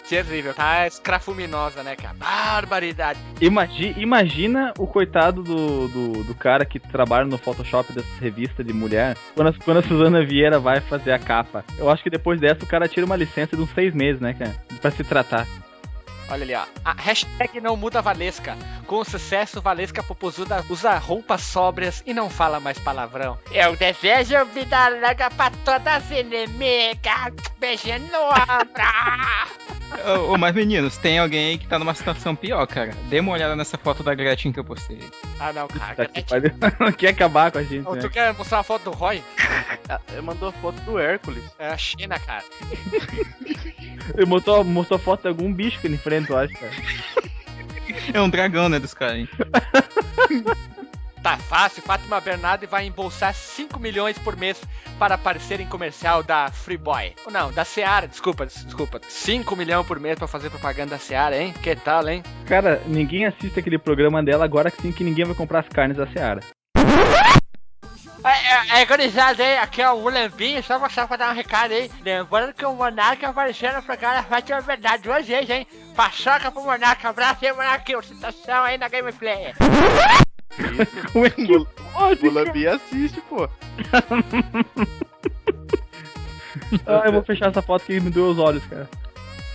Terrível, 0.07 0.55
tá 0.55 0.87
escrafuminosa, 0.87 1.83
né, 1.83 1.95
cara? 1.95 2.15
Barbaridade. 2.15 3.19
Imagi 3.39 3.93
imagina 3.95 4.73
o 4.79 4.87
coitado 4.87 5.43
do, 5.43 5.87
do, 5.87 6.23
do 6.23 6.33
cara 6.33 6.65
que 6.65 6.79
trabalha 6.79 7.25
no 7.25 7.37
Photoshop 7.37 7.93
dessas 7.93 8.17
revistas 8.17 8.65
de 8.65 8.73
mulher, 8.73 9.15
quando 9.35 9.49
a, 9.49 9.53
quando 9.53 9.77
a 9.77 9.83
Suzana 9.83 10.25
Vieira 10.25 10.57
vai 10.57 10.81
fazer 10.81 11.11
a 11.11 11.19
capa. 11.19 11.63
Eu 11.77 11.91
acho 11.91 12.01
que 12.01 12.09
depois 12.09 12.39
dessa 12.39 12.63
o 12.63 12.67
cara 12.67 12.87
tira 12.87 13.05
uma 13.05 13.15
licença 13.15 13.55
de 13.55 13.61
uns 13.61 13.69
seis 13.71 13.93
meses, 13.93 14.19
né, 14.19 14.33
cara? 14.33 14.55
Pra 14.81 14.89
se 14.89 15.03
tratar. 15.03 15.45
Olha 16.31 16.43
ali, 16.43 16.53
ó. 16.53 16.63
A 16.86 16.93
hashtag 16.93 17.59
não 17.59 17.75
muda 17.75 18.01
Valesca. 18.01 18.55
Com 18.86 19.03
sucesso, 19.03 19.62
Valesca 19.62 20.03
Popozuda 20.03 20.63
usa 20.69 20.98
roupas 20.98 21.41
sóbrias 21.41 22.03
e 22.05 22.13
não 22.13 22.29
fala 22.29 22.59
mais 22.59 22.77
palavrão. 22.77 23.38
Eu 23.51 23.75
desejo 23.75 24.45
vida 24.53 24.89
longa 24.89 25.29
pra 25.31 25.51
todas 25.65 25.88
as 25.88 26.12
inimigas. 26.12 27.33
Beijando 27.59 28.05
no 28.12 28.29
ombro. 28.29 29.50
Ô, 30.05 30.33
ô, 30.33 30.38
mas 30.38 30.53
meninos, 30.53 30.98
tem 30.98 31.17
alguém 31.17 31.50
aí 31.50 31.57
que 31.57 31.67
tá 31.67 31.79
numa 31.79 31.93
situação 31.93 32.36
pior, 32.36 32.65
cara. 32.67 32.91
Dê 33.09 33.19
uma 33.19 33.31
olhada 33.31 33.55
nessa 33.55 33.77
foto 33.77 34.03
da 34.03 34.13
Gretchen 34.13 34.51
que 34.51 34.59
eu 34.59 34.63
postei. 34.63 35.00
Ah, 35.39 35.53
não, 35.53 35.67
cara. 35.67 35.96
Tá 35.96 36.03
aqui, 36.03 36.25
Não 36.79 36.91
quer 36.91 37.10
acabar 37.10 37.51
com 37.51 37.60
a 37.60 37.63
gente, 37.63 37.89
né? 37.89 38.01
tu 38.01 38.10
quer 38.10 38.34
mostrar 38.34 38.58
uma 38.58 38.63
foto 38.63 38.84
do 38.84 38.91
Roy? 38.91 39.24
Ah, 39.88 40.00
Ele 40.12 40.22
mandou 40.22 40.51
foto 40.51 40.79
do 40.81 41.00
Hércules. 41.00 41.43
É 41.58 41.69
a 41.69 41.77
China, 41.77 42.19
cara. 42.19 42.43
Ele 44.15 44.25
mostrou, 44.25 44.63
mostrou 44.63 45.00
foto 45.00 45.22
de 45.22 45.27
algum 45.29 45.51
bicho 45.53 45.79
que 45.79 45.88
ele 45.88 45.96
enfrenta, 45.96 46.34
eu 46.34 46.38
acho, 46.38 46.53
cara. 46.53 46.74
É 48.13 48.22
um 48.22 48.29
dragão, 48.29 48.69
né, 48.69 48.79
dos 48.79 48.93
caras, 48.93 49.17
hein? 49.17 49.29
Tá 51.21 51.35
fácil, 51.38 51.83
Fátima 51.83 52.21
Bernardi 52.21 52.65
vai 52.65 52.85
embolsar 52.85 53.33
5 53.33 53.77
milhões 53.77 54.17
por 54.17 54.38
mês 54.38 54.61
para 54.97 55.15
aparecer 55.15 55.59
em 55.59 55.67
comercial 55.67 56.23
da 56.23 56.49
Freeboy. 56.49 57.13
Ou 57.25 57.31
não, 57.31 57.51
da 57.51 57.65
Seara, 57.65 58.07
desculpa, 58.07 58.45
des- 58.45 58.63
desculpa. 58.63 59.01
5 59.07 59.53
milhões 59.55 59.85
por 59.85 59.99
mês 59.99 60.17
para 60.17 60.27
fazer 60.29 60.49
propaganda 60.49 60.91
da 60.91 60.97
Seara, 60.99 61.35
hein? 61.38 61.53
Que 61.61 61.75
tal, 61.75 62.07
hein? 62.07 62.23
Cara, 62.47 62.81
ninguém 62.85 63.25
assiste 63.25 63.59
aquele 63.59 63.77
programa 63.77 64.23
dela 64.23 64.45
agora 64.45 64.71
que 64.71 64.81
sim 64.81 64.93
que 64.93 65.03
ninguém 65.03 65.25
vai 65.25 65.35
comprar 65.35 65.59
as 65.59 65.67
carnes 65.67 65.97
da 65.97 66.07
Seara. 66.07 66.39
É, 68.23 68.77
é, 68.77 68.81
é 68.81 68.85
gurizada 68.85 69.43
aqui 69.61 69.81
é 69.81 69.89
o 69.91 70.09
Lambinho, 70.09 70.61
só 70.63 70.77
mostrar 70.79 71.07
pra 71.07 71.17
dar 71.17 71.31
um 71.31 71.35
recado 71.35 71.73
aí. 71.73 71.91
Lembrando 72.03 72.53
que 72.53 72.65
o 72.65 72.73
Monarca 72.73 73.27
apareceu 73.29 73.73
no 73.73 73.81
programa 73.83 74.23
Fátima 74.23 74.59
Verdade 74.61 75.03
duas 75.03 75.25
vezes, 75.25 75.49
hein? 75.49 75.67
Paçoca 75.95 76.49
pro 76.51 76.63
Monarca, 76.63 77.09
abraço 77.09 77.45
aí, 77.45 77.51
Monarca, 77.51 78.01
citação 78.01 78.63
aí 78.63 78.77
na 78.77 78.88
gameplay. 78.88 79.53
Como 81.12 81.25
é 81.25 81.29
que 81.32 81.56
O 81.56 81.65
pode? 81.65 82.29
Lambi 82.29 82.68
assiste, 82.68 83.22
pô. 83.22 83.50
Ah, 86.86 87.03
eu 87.06 87.13
vou 87.13 87.24
fechar 87.24 87.50
essa 87.50 87.62
foto 87.62 87.86
que 87.86 88.00
me 88.00 88.10
doeu 88.10 88.32
os 88.32 88.39
olhos, 88.39 88.63
cara. 88.65 88.89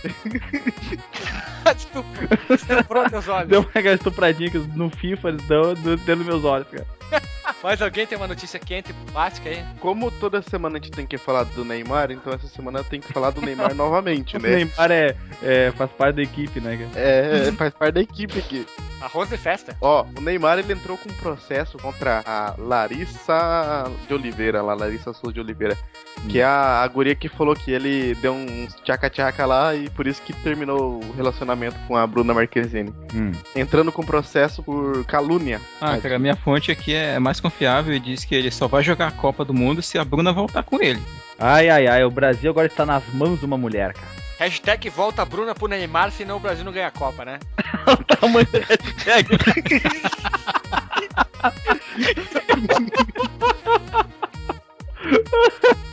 Estupro, 1.75 2.27
estuprou 2.53 3.09
teus 3.09 3.27
olhos. 3.27 3.49
Deu 3.49 3.61
uma 3.61 3.91
estupradinha 3.91 4.49
aqui 4.49 4.57
no 4.75 4.89
FIFA, 4.89 5.31
deu 5.31 5.75
deu 5.75 5.97
dentro 5.97 6.17
dos 6.17 6.25
meus 6.27 6.43
olhos, 6.43 6.67
cara. 6.69 6.85
Mas 7.63 7.81
alguém 7.81 8.05
tem 8.05 8.15
uma 8.17 8.27
notícia 8.27 8.59
quente, 8.59 8.93
plástica 9.11 9.49
aí? 9.49 9.63
Como 9.79 10.11
toda 10.11 10.41
semana 10.41 10.77
a 10.77 10.81
gente 10.81 10.91
tem 10.91 11.07
que 11.07 11.17
falar 11.17 11.43
do 11.43 11.65
Neymar, 11.65 12.11
então 12.11 12.31
essa 12.33 12.47
semana 12.47 12.83
tem 12.83 13.01
que 13.01 13.11
falar 13.11 13.31
do 13.31 13.41
Neymar 13.41 13.73
novamente, 13.73 14.37
O 14.37 14.39
né? 14.39 14.57
Neymar 14.57 14.91
é, 14.91 15.15
é, 15.41 15.71
faz 15.71 15.89
parte 15.91 16.17
da 16.17 16.21
equipe, 16.21 16.59
né, 16.61 16.77
cara? 16.77 16.91
É, 16.95 17.51
faz 17.53 17.73
parte 17.73 17.93
da 17.95 18.01
equipe 18.01 18.37
aqui. 18.37 18.67
Arroz 19.05 19.29
de 19.29 19.37
festa. 19.37 19.77
Ó, 19.79 20.03
o 20.17 20.21
Neymar 20.21 20.57
ele 20.57 20.73
entrou 20.73 20.97
com 20.97 21.07
um 21.07 21.13
processo 21.13 21.77
contra 21.77 22.23
a 22.25 22.55
Larissa 22.57 23.85
de 24.07 24.13
Oliveira, 24.15 24.63
lá, 24.63 24.73
Larissa 24.73 25.13
Souza 25.13 25.31
de 25.31 25.39
Oliveira. 25.39 25.77
Que 26.27 26.39
é 26.39 26.43
a, 26.43 26.81
a 26.81 26.87
guria 26.87 27.13
que 27.13 27.29
falou 27.29 27.55
que 27.55 27.71
ele 27.71 28.15
deu 28.15 28.33
uns 28.33 28.73
tchaca-tchaca 28.83 29.45
lá 29.45 29.75
e 29.75 29.91
por 29.91 30.07
isso 30.07 30.23
que 30.23 30.33
terminou 30.33 31.03
o 31.03 31.11
relacionamento 31.11 31.77
com 31.87 31.95
a 31.95 32.07
Bruna 32.07 32.33
Marquezine. 32.33 32.91
Hum. 33.13 33.31
Entrando 33.55 33.91
com 33.91 34.03
processo 34.03 34.63
por 34.63 35.05
calúnia. 35.05 35.61
Ah, 35.79 35.99
cara, 35.99 36.15
a 36.15 36.19
minha 36.19 36.35
fonte 36.35 36.71
aqui 36.71 36.95
é 36.95 37.19
mais 37.19 37.39
confiável 37.39 37.93
e 37.93 37.99
diz 37.99 38.25
que 38.25 38.33
ele 38.33 38.49
só 38.49 38.67
vai 38.67 38.81
jogar 38.81 39.09
a 39.09 39.11
Copa 39.11 39.45
do 39.45 39.53
Mundo 39.53 39.83
se 39.83 39.99
a 39.99 40.03
Bruna 40.03 40.33
voltar 40.33 40.63
com 40.63 40.81
ele. 40.81 41.01
Ai, 41.37 41.69
ai, 41.69 41.85
ai, 41.85 42.03
o 42.03 42.09
Brasil 42.09 42.49
agora 42.49 42.65
está 42.65 42.87
nas 42.87 43.03
mãos 43.13 43.39
de 43.39 43.45
uma 43.45 43.57
mulher, 43.57 43.93
cara. 43.93 44.24
Hashtag 44.39 44.89
volta 44.89 45.21
a 45.21 45.25
Bruna 45.25 45.55
pro 45.55 45.67
Neymar, 45.67 46.11
senão 46.11 46.37
o 46.37 46.39
Brasil 46.39 46.65
não 46.65 46.71
ganha 46.71 46.87
a 46.87 46.91
Copa, 46.91 47.23
né? 47.23 47.39
o 47.87 48.03
tamanho 48.03 48.47
da 48.51 48.59
hashtag. 48.59 49.29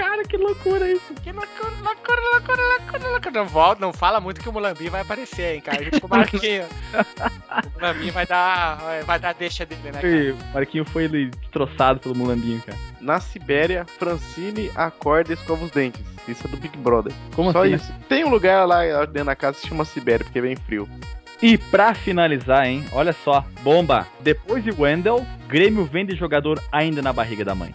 Cara, 0.00 0.24
que 0.24 0.38
loucura 0.38 0.90
isso. 0.90 1.12
Que 1.22 1.30
loucura, 1.30 1.70
loucura, 1.82 2.20
loucura, 2.32 2.62
loucura, 2.78 3.08
loucura. 3.10 3.30
Não, 3.32 3.46
volta, 3.46 3.80
não 3.82 3.92
fala 3.92 4.18
muito 4.18 4.40
que 4.40 4.48
o 4.48 4.52
Mulambi 4.52 4.88
vai 4.88 5.02
aparecer, 5.02 5.56
hein, 5.56 5.60
cara. 5.60 5.84
Junto 5.84 6.00
com 6.00 6.06
o 6.06 6.10
Marquinhos. 6.10 6.66
o 7.66 7.78
Mulambi 7.78 8.10
vai 8.10 8.24
dar, 8.24 8.78
vai 9.04 9.18
dar 9.18 9.34
deixa 9.34 9.66
dele, 9.66 9.92
né, 9.92 10.00
cara? 10.00 10.34
O 10.50 10.54
Marquinho 10.54 10.86
foi 10.86 11.06
destroçado 11.06 12.00
pelo 12.00 12.14
mulambinho, 12.14 12.62
cara. 12.62 12.78
Na 12.98 13.20
Sibéria, 13.20 13.84
Francine 13.98 14.70
acorda 14.74 15.32
e 15.32 15.34
escova 15.34 15.66
os 15.66 15.70
dentes. 15.70 16.02
Isso 16.26 16.46
é 16.46 16.50
do 16.50 16.56
Big 16.56 16.78
Brother. 16.78 17.12
Como 17.36 17.52
Só 17.52 17.60
assim? 17.60 17.70
né? 17.72 17.76
isso. 17.76 17.92
Tem 18.08 18.24
um 18.24 18.30
lugar 18.30 18.66
lá 18.66 19.04
dentro 19.04 19.26
da 19.26 19.36
casa 19.36 19.56
que 19.56 19.60
se 19.64 19.68
chama 19.68 19.84
Sibéria, 19.84 20.24
porque 20.24 20.38
é 20.38 20.42
bem 20.42 20.56
frio. 20.56 20.88
E 21.42 21.58
pra 21.58 21.92
finalizar, 21.92 22.66
hein, 22.66 22.86
olha 22.92 23.12
só, 23.12 23.44
bomba. 23.62 24.06
Depois 24.20 24.64
de 24.64 24.70
Wendell, 24.70 25.26
Grêmio 25.46 25.84
vende 25.84 26.16
jogador 26.16 26.58
ainda 26.72 27.02
na 27.02 27.12
barriga 27.12 27.44
da 27.44 27.54
mãe. 27.54 27.74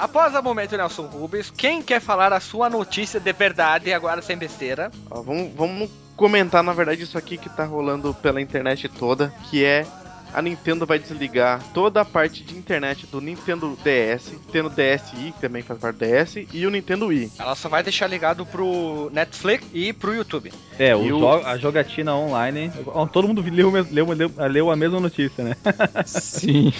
Após 0.00 0.34
o 0.34 0.42
momento 0.42 0.78
Nelson 0.78 1.02
Rubens, 1.02 1.52
quem 1.54 1.82
quer 1.82 2.00
falar 2.00 2.32
a 2.32 2.40
sua 2.40 2.70
notícia 2.70 3.20
de 3.20 3.32
verdade 3.34 3.92
agora 3.92 4.22
sem 4.22 4.34
besteira? 4.34 4.90
Ó, 5.10 5.20
vamos, 5.20 5.52
vamos 5.54 5.90
comentar, 6.16 6.62
na 6.62 6.72
verdade, 6.72 7.02
isso 7.02 7.18
aqui 7.18 7.36
que 7.36 7.50
tá 7.50 7.66
rolando 7.66 8.14
pela 8.14 8.40
internet 8.40 8.88
toda, 8.88 9.30
que 9.50 9.62
é 9.62 9.86
a 10.32 10.40
Nintendo 10.42 10.86
vai 10.86 10.98
desligar 10.98 11.62
toda 11.74 12.00
a 12.00 12.04
parte 12.04 12.42
de 12.42 12.56
internet 12.56 13.06
do 13.06 13.20
Nintendo 13.20 13.76
DS, 13.84 14.32
Nintendo 14.32 14.70
DSi, 14.70 15.32
que 15.32 15.40
também 15.40 15.62
faz 15.62 15.78
parte 15.80 15.96
do 15.96 16.04
DS, 16.06 16.46
e 16.52 16.66
o 16.66 16.70
Nintendo 16.70 17.06
Wii. 17.06 17.32
Ela 17.38 17.54
só 17.54 17.68
vai 17.68 17.82
deixar 17.82 18.06
ligado 18.06 18.44
pro 18.46 19.10
Netflix 19.12 19.66
e 19.72 19.92
pro 19.92 20.14
YouTube. 20.14 20.52
É, 20.78 20.94
o 20.96 21.00
o- 21.00 21.08
jo- 21.20 21.28
a 21.46 21.56
jogatina 21.58 22.14
online. 22.14 22.72
Todo 23.12 23.28
mundo 23.28 23.42
leu, 23.50 23.70
leu, 23.90 24.06
leu, 24.12 24.32
leu 24.48 24.70
a 24.70 24.76
mesma 24.76 24.98
notícia, 25.00 25.44
né? 25.44 25.56
Sim. 26.06 26.72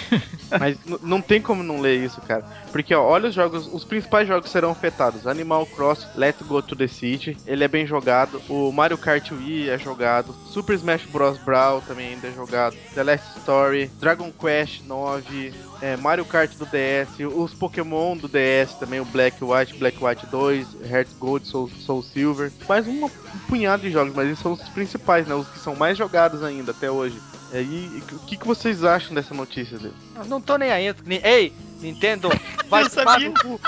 Mas 0.59 0.77
não 1.01 1.21
tem 1.21 1.41
como 1.41 1.61
não 1.63 1.79
ler 1.79 2.03
isso, 2.03 2.19
cara. 2.21 2.43
Porque, 2.71 2.93
ó, 2.95 3.03
olha 3.03 3.29
os 3.29 3.35
jogos, 3.35 3.67
os 3.71 3.83
principais 3.83 4.27
jogos 4.27 4.49
serão 4.49 4.71
afetados. 4.71 5.27
Animal 5.27 5.65
Cross, 5.67 6.07
Let's 6.15 6.41
Go 6.47 6.61
to 6.61 6.75
the 6.75 6.87
City, 6.87 7.37
ele 7.45 7.63
é 7.63 7.67
bem 7.67 7.85
jogado. 7.85 8.41
O 8.49 8.71
Mario 8.71 8.97
Kart 8.97 9.31
Wii 9.31 9.69
é 9.69 9.77
jogado. 9.77 10.33
Super 10.47 10.75
Smash 10.75 11.05
Bros. 11.05 11.37
Brawl 11.39 11.81
também 11.81 12.13
ainda 12.13 12.27
é 12.27 12.31
jogado. 12.31 12.75
The 12.95 13.03
Last 13.03 13.39
Story, 13.41 13.89
Dragon 13.99 14.31
Quest 14.31 14.81
9, 14.85 15.53
é, 15.81 15.97
Mario 15.97 16.25
Kart 16.25 16.51
do 16.55 16.65
DS, 16.65 17.19
os 17.35 17.53
Pokémon 17.53 18.15
do 18.15 18.27
DS 18.27 18.75
também, 18.79 18.99
o 18.99 19.05
Black 19.05 19.43
White, 19.43 19.77
Black 19.77 20.03
White 20.03 20.25
2, 20.27 20.67
Hearts 20.89 21.13
Gold, 21.19 21.47
Soul, 21.47 21.69
Soul 21.79 22.03
Silver. 22.03 22.51
Mais 22.69 22.87
uma- 22.87 23.07
um 23.07 23.39
punhado 23.47 23.81
de 23.83 23.91
jogos, 23.91 24.13
mas 24.15 24.27
esses 24.27 24.39
são 24.41 24.53
os 24.53 24.61
principais, 24.69 25.27
né? 25.27 25.35
Os 25.35 25.47
que 25.47 25.59
são 25.59 25.75
mais 25.75 25.97
jogados 25.97 26.43
ainda 26.43 26.71
até 26.71 26.89
hoje. 26.91 27.17
E 27.53 27.57
aí, 27.57 28.01
o 28.13 28.19
que, 28.19 28.37
que 28.37 28.47
vocês 28.47 28.83
acham 28.83 29.13
dessa 29.13 29.33
notícia, 29.33 29.77
Leo? 29.81 29.93
Não 30.27 30.39
tô 30.39 30.55
nem 30.57 30.71
aí. 30.71 30.93
Ei, 31.23 31.51
Nintendo, 31.81 32.29
vai 32.69 32.83
no 33.29 33.33
cu. 33.33 33.59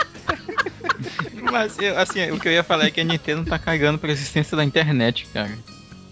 Mas, 1.51 1.77
eu- 1.79 1.97
assim, 1.99 2.31
o 2.31 2.39
que 2.39 2.47
eu 2.47 2.51
ia 2.53 2.63
falar 2.63 2.85
é 2.85 2.91
que 2.91 3.01
a 3.01 3.03
Nintendo 3.03 3.43
tá 3.43 3.59
cagando 3.59 3.97
pra 3.97 4.11
existência 4.11 4.55
da 4.55 4.63
internet, 4.63 5.27
cara. 5.33 5.51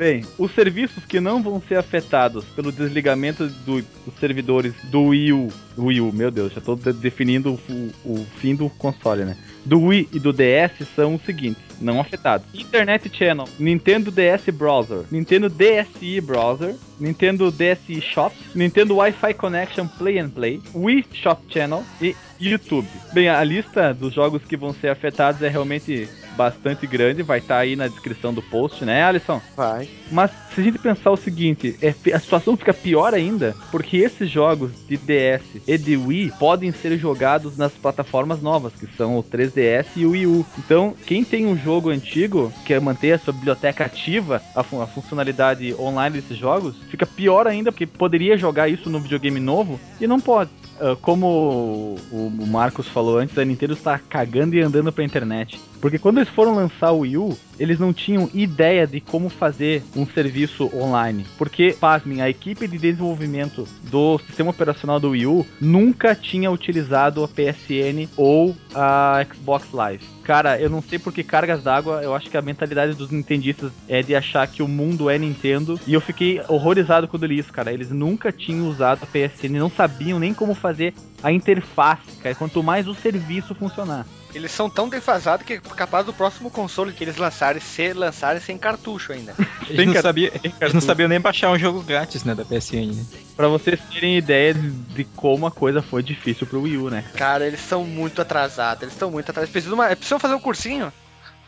Bem, 0.02 0.26
os 0.36 0.52
serviços 0.56 1.06
que 1.06 1.20
não 1.20 1.44
vão 1.44 1.62
ser 1.62 1.78
afetados 1.78 2.44
pelo 2.56 2.72
desligamento 2.72 3.46
do- 3.48 3.84
dos 3.84 4.16
servidores 4.20 4.74
do 4.86 5.04
Wii 5.10 5.32
U, 5.32 5.48
Wii 5.78 6.02
U, 6.02 6.12
meu 6.12 6.32
Deus, 6.32 6.52
já 6.54 6.60
tô 6.60 6.76
de- 6.76 6.92
definindo 6.92 7.54
o, 7.70 7.92
o 8.04 8.26
fim 8.40 8.56
do 8.56 8.68
console, 8.68 9.24
né? 9.26 9.38
Do 9.64 9.80
Wii 9.80 10.10
e 10.12 10.20
do 10.20 10.34
DS 10.34 10.88
são 10.96 11.14
os 11.14 11.22
seguintes, 11.24 11.62
não 11.80 12.02
afetados. 12.02 12.48
Internet 12.52 13.16
Channel, 13.16 13.46
Nintendo 13.60 14.10
DS 14.10 14.50
Browser, 14.52 15.04
Nintendo 15.12 15.48
DSi 15.48 16.20
Browser, 16.20 16.74
Nintendo 17.00 17.52
DSi 17.52 18.02
Shop, 18.02 18.36
Nintendo 18.56 18.96
Wi-Fi 18.96 19.36
Connection 19.36 19.86
Play 19.88 20.18
and 20.18 20.30
Play, 20.32 20.60
Wii 20.74 21.06
Shop 21.14 21.44
Channel 21.48 21.84
e 22.02 22.16
YouTube. 22.40 22.88
Bem, 23.14 23.30
a 23.30 23.44
lista 23.44 23.94
dos 23.94 24.16
jogos 24.16 24.44
que 24.46 24.58
vão 24.58 24.74
ser 24.74 24.88
afetados 24.88 25.44
é 25.44 25.48
realmente 25.48 26.10
bastante 26.42 26.88
grande, 26.88 27.22
vai 27.22 27.38
estar 27.40 27.58
aí 27.60 27.76
na 27.76 27.88
descrição 27.88 28.34
do 28.34 28.42
post, 28.42 28.84
né, 28.84 29.04
Alisson? 29.04 29.40
Vai. 29.56 29.88
Mas 30.12 30.32
se 30.54 30.60
a 30.62 30.64
gente 30.64 30.80
pensar 30.80 31.12
o 31.12 31.16
seguinte, 31.18 31.76
é, 31.82 31.94
a 32.14 32.20
situação 32.20 32.58
fica 32.58 32.74
pior 32.74 33.14
ainda, 33.14 33.56
porque 33.70 33.98
esses 33.98 34.30
jogos 34.30 34.72
de 34.88 34.98
DS 34.98 35.62
e 35.68 35.78
de 35.78 35.96
Wii 35.96 36.34
podem 36.40 36.72
ser 36.72 36.98
jogados 36.98 37.58
nas 37.58 37.72
plataformas 37.74 38.42
novas, 38.42 38.74
que 38.74 38.88
são 38.98 39.18
o 39.18 39.24
3DS 39.24 39.86
e 39.96 40.06
o 40.06 40.12
Wii 40.12 40.26
U. 40.28 40.46
Então, 40.58 40.96
quem 41.06 41.24
tem 41.24 41.46
um 41.46 41.58
jogo 41.58 41.90
antigo, 41.90 42.52
quer 42.66 42.82
manter 42.82 43.14
a 43.14 43.20
sua 43.20 43.34
biblioteca 43.34 43.86
ativa, 43.86 44.42
a, 44.56 44.64
fun- 44.64 44.82
a 44.82 44.88
funcionalidade 44.88 45.74
online 45.80 46.20
desses 46.20 46.38
jogos, 46.38 46.76
fica 46.90 47.06
pior 47.06 47.48
ainda, 47.48 47.72
porque 47.72 47.86
poderia 47.86 48.38
jogar 48.38 48.68
isso 48.68 48.90
no 48.90 49.00
videogame 49.00 49.40
novo 49.40 49.80
e 50.00 50.08
não 50.08 50.20
pode. 50.20 50.50
Ah, 50.80 50.98
como 51.02 51.98
o, 52.12 52.28
o 52.40 52.48
Marcos 52.48 52.88
falou 52.88 53.18
antes, 53.20 53.38
a 53.38 53.46
Nintendo 53.46 53.74
está 53.74 54.00
cagando 54.00 54.56
e 54.56 54.62
andando 54.62 54.92
pra 54.92 55.04
internet. 55.04 55.60
Porque 55.82 55.98
quando 55.98 56.20
eles 56.20 56.30
foram 56.30 56.56
lançar 56.56 56.92
o 56.92 57.00
Wii 57.00 57.18
U, 57.18 57.38
eles 57.60 57.80
não 57.80 57.92
tinham 57.92 58.30
ideia 58.34 58.86
de 58.86 59.02
como 59.02 59.30
fazer 59.30 59.84
um 59.96 60.06
serviço 60.06 60.70
online. 60.76 61.26
Porque, 61.38 61.76
pasmem, 61.80 62.22
a 62.22 62.30
equipe 62.30 62.68
de 62.68 62.78
desenvolvimento 62.78 63.68
do 63.90 64.20
sistema 64.20 64.52
operacional 64.52 65.00
do 65.00 65.10
Wii 65.10 65.26
U 65.26 65.46
nunca 65.60 66.16
tinha 66.16 66.52
utilizado 66.52 67.24
a 67.24 67.28
PSN 67.28 68.08
ou 68.16 68.56
a 68.74 69.26
Xbox 69.28 69.72
Live. 69.74 70.04
Cara, 70.24 70.60
eu 70.62 70.70
não 70.70 70.82
sei 70.82 71.00
por 71.00 71.12
que 71.12 71.24
cargas 71.24 71.64
d'água, 71.64 72.02
eu 72.04 72.16
acho 72.16 72.30
que 72.30 72.38
a 72.38 72.42
mentalidade 72.42 72.94
dos 72.94 73.10
nintendistas 73.10 73.72
é 73.90 74.04
de 74.04 74.16
achar 74.16 74.48
que 74.48 74.62
o 74.62 74.68
mundo 74.68 75.10
é 75.10 75.18
Nintendo. 75.18 75.80
E 75.88 75.94
eu 75.94 76.02
fiquei 76.02 76.42
horrorizado 76.48 77.08
quando 77.08 77.26
li 77.26 77.40
isso, 77.40 77.52
cara. 77.52 77.74
Eles 77.74 77.90
nunca 77.90 78.32
tinham 78.32 78.68
usado 78.68 79.02
a 79.04 79.08
PSN, 79.08 79.58
não 79.58 79.70
sabiam 79.70 80.20
nem 80.20 80.34
como 80.34 80.54
fazer 80.54 80.94
a 81.24 81.32
interface, 81.32 82.18
cara. 82.22 82.36
Quanto 82.36 82.62
mais 82.62 82.88
o 82.88 82.94
serviço 82.94 83.56
funcionar. 83.56 84.06
Eles 84.34 84.52
são 84.52 84.70
tão 84.70 84.88
defasados 84.88 85.46
que 85.46 85.54
é 85.54 85.58
capaz 85.60 86.06
do 86.06 86.14
próximo 86.14 86.50
console 86.50 86.94
que 86.94 87.04
eles 87.04 87.18
lançarem 87.18 87.62
ser 87.62 87.96
lançarem 87.96 88.42
sem 88.42 88.58
cartucho 88.58 89.12
ainda. 89.14 89.36
Eles 89.70 89.86
não, 89.86 89.94
car- 89.94 90.02
sabia, 90.02 90.32
eles 90.60 90.74
não 90.74 90.82
sabiam 90.82 91.08
nem 91.08 91.20
baixar 91.22 91.50
um 91.50 91.58
jogo 91.58 91.82
grátis, 91.82 92.24
né, 92.26 92.36
da 92.36 92.44
PSN. 92.44 92.94
né? 92.94 93.06
Pra 93.38 93.48
vocês 93.48 93.80
terem 93.92 94.18
ideia 94.18 94.54
de, 94.54 95.04
como 95.16 95.46
a 95.48 95.52
coisa 95.52 95.82
foi 95.82 96.04
difícil 96.04 96.46
pro 96.46 96.62
Wii 96.64 96.78
U, 96.78 96.90
né? 96.90 97.06
Cara, 97.16 97.46
eles 97.48 97.62
são 97.62 97.86
muito 97.86 98.22
atrasados, 98.22 98.82
eles 98.84 98.94
estão 98.94 99.10
muito 99.10 99.30
atrasados. 99.30 99.52
Precisam, 99.52 99.76
uma, 99.78 99.88
precisam 99.96 100.20
fazer 100.20 100.34
um 100.36 100.40
cursinho. 100.40 100.92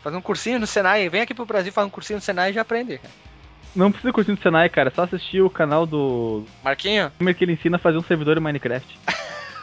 Fazer 0.02 0.16
um 0.16 0.22
cursinho 0.22 0.58
no 0.58 0.66
Senai. 0.66 1.08
Vem 1.10 1.20
aqui 1.20 1.34
pro 1.34 1.44
Brasil, 1.44 1.72
faz 1.72 1.86
um 1.86 1.90
cursinho 1.90 2.16
no 2.18 2.22
Senai 2.22 2.50
e 2.50 2.54
já 2.54 2.62
aprende. 2.62 2.96
cara. 2.98 3.12
Não 3.76 3.90
precisa 3.90 4.12
curtir 4.12 4.30
no 4.30 4.38
Senai, 4.42 4.68
cara. 4.70 4.88
É 4.88 4.92
só 4.94 5.02
assistir 5.02 5.42
o 5.42 5.50
canal 5.50 5.84
do. 5.86 6.44
Marquinho? 6.62 7.10
Como 7.18 7.28
é 7.28 7.34
que 7.34 7.44
ele 7.44 7.52
ensina 7.52 7.76
a 7.76 7.80
fazer 7.80 7.98
um 7.98 8.02
servidor 8.04 8.38
em 8.38 8.40
Minecraft. 8.40 8.98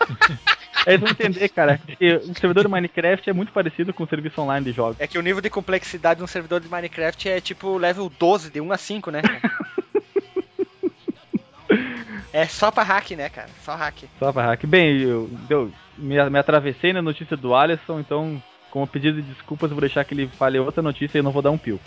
Eles 0.86 1.00
vão 1.00 1.10
entender, 1.10 1.50
cara. 1.50 1.78
Que 1.78 2.16
o 2.16 2.36
servidor 2.36 2.64
de 2.64 2.70
Minecraft 2.70 3.30
é 3.30 3.34
muito 3.34 3.52
parecido 3.52 3.94
com 3.94 4.04
o 4.04 4.08
serviço 4.08 4.42
online 4.42 4.66
de 4.66 4.72
jogos. 4.72 5.00
É 5.00 5.08
que 5.08 5.18
o 5.18 5.22
nível 5.22 5.42
de 5.42 5.50
complexidade 5.50 6.18
de 6.18 6.24
um 6.24 6.28
servidor 6.28 6.60
de 6.60 6.70
Minecraft 6.70 7.30
é 7.30 7.40
tipo 7.40 7.78
level 7.78 8.12
12, 8.20 8.50
de 8.50 8.60
1 8.60 8.72
a 8.72 8.78
5, 8.78 9.12
né? 9.12 9.22
cara? 9.22 9.42
é 12.34 12.46
só 12.48 12.72
pra 12.72 12.84
hack, 12.84 13.12
né, 13.12 13.30
cara? 13.30 13.50
Só 13.64 13.76
hack. 13.76 14.04
Só 14.18 14.32
pra 14.32 14.46
hack. 14.46 14.66
Bem, 14.66 15.02
eu, 15.02 15.30
eu 15.50 15.72
me, 15.98 16.30
me 16.30 16.40
atravessei 16.40 16.94
na 16.94 17.02
notícia 17.02 17.38
do 17.38 17.54
Alisson, 17.54 18.00
então, 18.00 18.42
como 18.72 18.88
pedido 18.88 19.22
de 19.22 19.34
desculpas, 19.34 19.70
eu 19.70 19.76
vou 19.76 19.82
deixar 19.82 20.04
que 20.04 20.16
ele 20.16 20.28
fale 20.28 20.58
outra 20.58 20.82
notícia 20.82 21.18
e 21.18 21.20
eu 21.20 21.24
não 21.24 21.32
vou 21.32 21.42
dar 21.42 21.52
um 21.52 21.58
pio. 21.58 21.80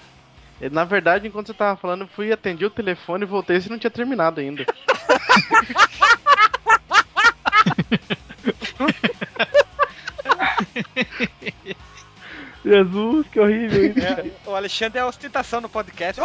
E, 0.61 0.69
Na 0.69 0.85
verdade, 0.85 1.27
enquanto 1.27 1.49
você 1.49 1.55
tava 1.55 1.77
falando, 1.77 2.03
eu 2.03 2.09
fui 2.09 2.31
atender 2.31 2.65
o 2.65 2.71
telefone 2.71 3.25
e 3.25 3.27
voltei 3.27 3.61
se 3.61 3.69
não 3.69 3.79
tinha 3.79 3.91
terminado 3.91 4.41
ainda. 4.41 4.65
Jesus, 12.65 13.27
que 13.31 13.39
horrível 13.39 13.85
isso. 13.91 13.99
É, 14.01 14.31
o 14.47 14.55
Alexandre 14.55 14.99
é 14.99 15.03
a 15.03 15.07
ostentação 15.07 15.61
no 15.61 15.69
podcast. 15.69 16.21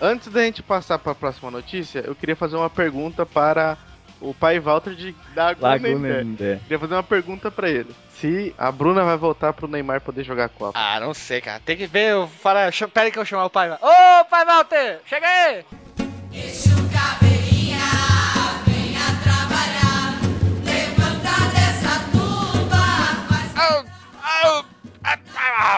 Antes 0.00 0.28
da 0.28 0.42
gente 0.42 0.62
passar 0.62 0.98
para 0.98 1.12
a 1.12 1.14
próxima 1.14 1.50
notícia, 1.50 2.00
eu 2.00 2.14
queria 2.14 2.36
fazer 2.36 2.56
uma 2.56 2.68
pergunta 2.68 3.24
para 3.24 3.78
o 4.20 4.34
pai 4.34 4.60
Walter 4.60 4.94
de 4.94 5.16
Laguna. 5.34 5.68
Laguna. 5.70 6.58
Queria 6.64 6.78
fazer 6.78 6.94
uma 6.94 7.02
pergunta 7.02 7.50
para 7.50 7.70
ele. 7.70 7.94
Se 8.16 8.54
a 8.58 8.70
Bruna 8.70 9.04
vai 9.04 9.16
voltar 9.16 9.54
pro 9.54 9.66
Neymar 9.68 10.02
poder 10.02 10.22
jogar 10.22 10.46
a 10.46 10.48
Copa. 10.50 10.78
Ah, 10.78 11.00
não 11.00 11.14
sei, 11.14 11.40
cara. 11.40 11.62
Tem 11.64 11.76
que 11.78 11.86
ver. 11.86 12.10
Eu 12.10 12.28
fala, 12.28 12.70
ch- 12.70 12.86
pera 12.92 13.06
aí 13.06 13.12
que 13.12 13.18
eu 13.18 13.22
vou 13.22 13.26
chamar 13.26 13.46
o 13.46 13.50
pai. 13.50 13.70
Ô, 13.72 14.24
pai 14.26 14.44
Walter! 14.44 15.00
Chega 15.06 15.26
aí! 15.26 15.64
Deixa 16.30 16.68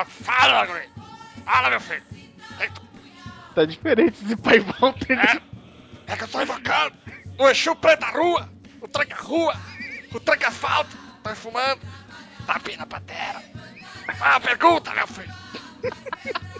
fala, 0.06 0.66
guri! 0.66 0.88
Fala, 1.44 1.70
meu 1.70 1.80
filho! 1.80 2.02
Tá 3.54 3.64
diferente 3.64 4.24
esse 4.24 4.36
pai 4.36 4.60
Walter. 4.60 5.16
né? 5.16 5.40
É 6.06 6.16
que 6.16 6.24
eu 6.24 6.28
tô 6.28 6.40
invocando 6.40 6.96
o 7.38 7.48
Exu 7.48 7.74
Preto 7.76 8.00
da 8.00 8.10
Rua, 8.10 8.48
o 8.80 8.88
Tranca-Rua, 8.88 9.54
o 10.14 10.20
Tranca-Asfalto, 10.20 10.96
tá 11.22 11.34
fumando, 11.34 11.80
tapinha 12.46 12.78
na 12.78 12.86
patera. 12.86 13.42
Ah, 14.20 14.40
pergunta, 14.40 14.92
meu 14.94 15.06
filho! 15.06 15.32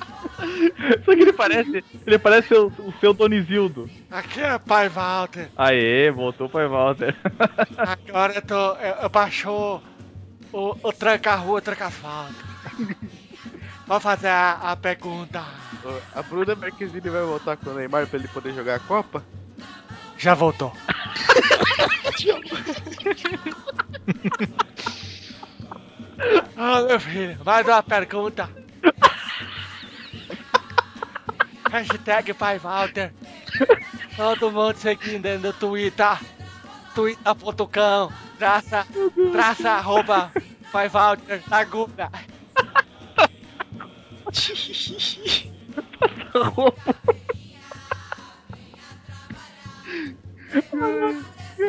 Só 1.05 1.15
que 1.15 1.21
ele 1.21 1.33
parece. 1.33 1.85
Ele 2.07 2.19
parece 2.19 2.55
o, 2.55 2.69
o 2.79 2.95
seu 2.99 3.13
Donizildo. 3.13 3.91
Aqui 4.11 4.41
é 4.41 4.59
pai 4.59 4.89
Walter. 4.89 5.51
Aê, 5.57 6.11
voltou 6.11 6.49
pro 6.49 6.69
Walter. 6.69 7.15
Agora 7.77 8.35
eu 8.35 8.43
tô. 8.43 8.73
Eu, 8.77 8.95
eu 9.03 9.09
baixou 9.11 9.83
o, 10.53 10.77
o 10.83 10.93
Tranca-Rua, 10.93 11.59
o 11.59 11.61
Tranca-Asfalto. 11.61 12.50
Vou 13.87 14.01
fazer 14.01 14.29
a, 14.29 14.53
a 14.73 14.77
pergunta. 14.77 15.45
A 16.15 16.23
Bruna 16.23 16.55
Marquezine 16.55 17.09
vai 17.09 17.23
voltar 17.23 17.57
com 17.57 17.71
o 17.71 17.75
Neymar 17.75 18.07
pra 18.07 18.19
ele 18.19 18.29
poder 18.29 18.55
jogar 18.55 18.77
a 18.77 18.81
Copa? 18.81 19.25
Já 20.17 20.35
voltou. 20.35 20.73
Ah, 26.57 26.83
meu 26.83 27.01
filho, 27.01 27.39
mais 27.45 27.67
uma 27.67 27.83
pergunta. 27.83 28.49
Hashtag 31.71 32.35
Pai 32.35 32.59
Walter. 32.59 33.13
Todo 34.17 34.51
mundo 34.51 34.77
seguindo 34.77 35.23
dentro 35.23 35.53
do 35.53 35.53
Twitter. 35.55 36.19
Twitter.com. 36.95 38.13
Traça, 38.39 38.87
traça, 39.33 39.71
arroba 39.71 40.31
Pai 40.71 40.89
Walter 40.89 41.43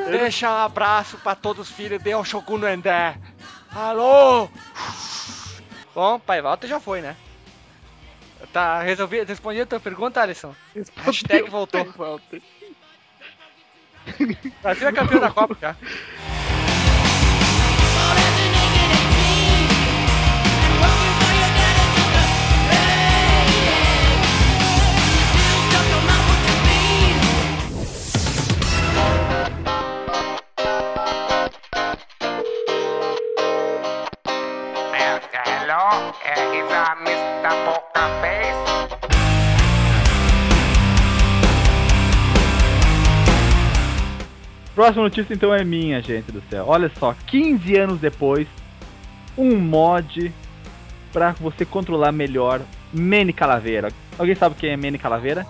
Deixa 0.09 0.49
um 0.49 0.57
abraço 0.57 1.17
pra 1.17 1.35
todos 1.35 1.69
os 1.69 1.75
filhos 1.75 2.01
de 2.01 2.13
Oshogun 2.15 2.57
no 2.59 2.67
Endé. 2.67 3.17
Alô? 3.73 4.49
Bom, 5.93 6.19
Pai 6.19 6.41
Walter 6.41 6.67
já 6.67 6.79
foi, 6.79 7.01
né? 7.01 7.15
Tá, 8.53 8.81
resolvi, 8.81 9.23
respondi 9.23 9.61
a 9.61 9.65
tua 9.65 9.79
pergunta, 9.79 10.21
Alisson. 10.21 10.55
Hashtag 10.97 11.49
voltou. 11.49 11.85
Walter. 11.93 12.41
Brasil 14.61 14.87
é 14.87 14.91
campeão 14.91 15.19
da 15.19 15.31
Copa 15.31 15.57
já. 15.59 15.75
Próxima 44.73 45.03
notícia 45.03 45.33
então 45.33 45.53
é 45.53 45.63
minha, 45.63 46.01
gente 46.01 46.31
do 46.31 46.41
céu. 46.49 46.65
Olha 46.67 46.89
só, 46.97 47.13
15 47.27 47.75
anos 47.77 47.99
depois, 47.99 48.47
um 49.37 49.57
mod 49.57 50.33
pra 51.11 51.31
você 51.33 51.65
controlar 51.65 52.11
melhor 52.11 52.61
Manny 52.93 53.33
Calaveira. 53.33 53.89
Alguém 54.17 54.33
sabe 54.35 54.55
quem 54.55 54.69
é 54.71 54.77
Manny 54.77 54.97
Calaveira? 54.97 55.45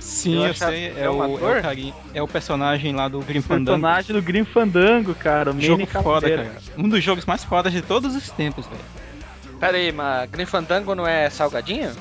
Sim, 0.00 0.36
Eu 0.42 0.46
eu, 0.48 0.54
sei. 0.54 0.86
É, 0.96 1.02
é 1.04 1.10
o, 1.10 1.22
é, 1.38 1.58
o 1.58 1.62
carinha- 1.62 1.94
é 2.12 2.22
o 2.22 2.28
personagem 2.28 2.92
lá 2.92 3.06
do 3.08 3.20
Grim 3.20 3.40
Fandango. 3.40 3.80
Personagem 3.80 4.16
do 4.16 4.22
Grim 4.22 4.44
Fandango, 4.44 5.14
cara. 5.14 5.50
O 5.52 5.54
Manny 5.54 5.66
Jogo 5.66 5.86
foda, 5.86 6.02
Calaveira. 6.02 6.44
cara. 6.44 6.60
Um 6.76 6.88
dos 6.88 7.02
jogos 7.02 7.24
mais 7.24 7.44
fodas 7.44 7.72
de 7.72 7.82
todos 7.82 8.14
os 8.16 8.28
tempos, 8.30 8.66
velho. 8.66 8.80
Pera 9.62 9.76
aí, 9.76 9.92
mas 9.92 10.28
Grim 10.28 10.44
Fandango 10.44 10.92
não 10.92 11.06
é 11.06 11.30
salgadinho? 11.30 11.92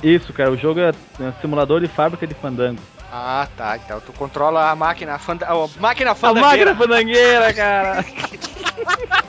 Isso, 0.00 0.32
cara. 0.32 0.52
O 0.52 0.56
jogo 0.56 0.78
é 0.78 0.90
é 0.90 1.32
simulador 1.40 1.80
de 1.80 1.88
fábrica 1.88 2.24
de 2.24 2.32
fandango. 2.34 2.80
Ah, 3.12 3.48
tá. 3.56 3.76
Então 3.76 4.00
tu 4.00 4.12
controla 4.12 4.70
a 4.70 4.76
máquina 4.76 5.18
fanda... 5.18 5.44
a 5.44 5.54
máquina 5.80 6.12
A 6.12 6.14
fandangueira. 6.14 6.72
máquina 6.72 6.76
fandangueira, 6.76 7.52
cara! 7.52 8.04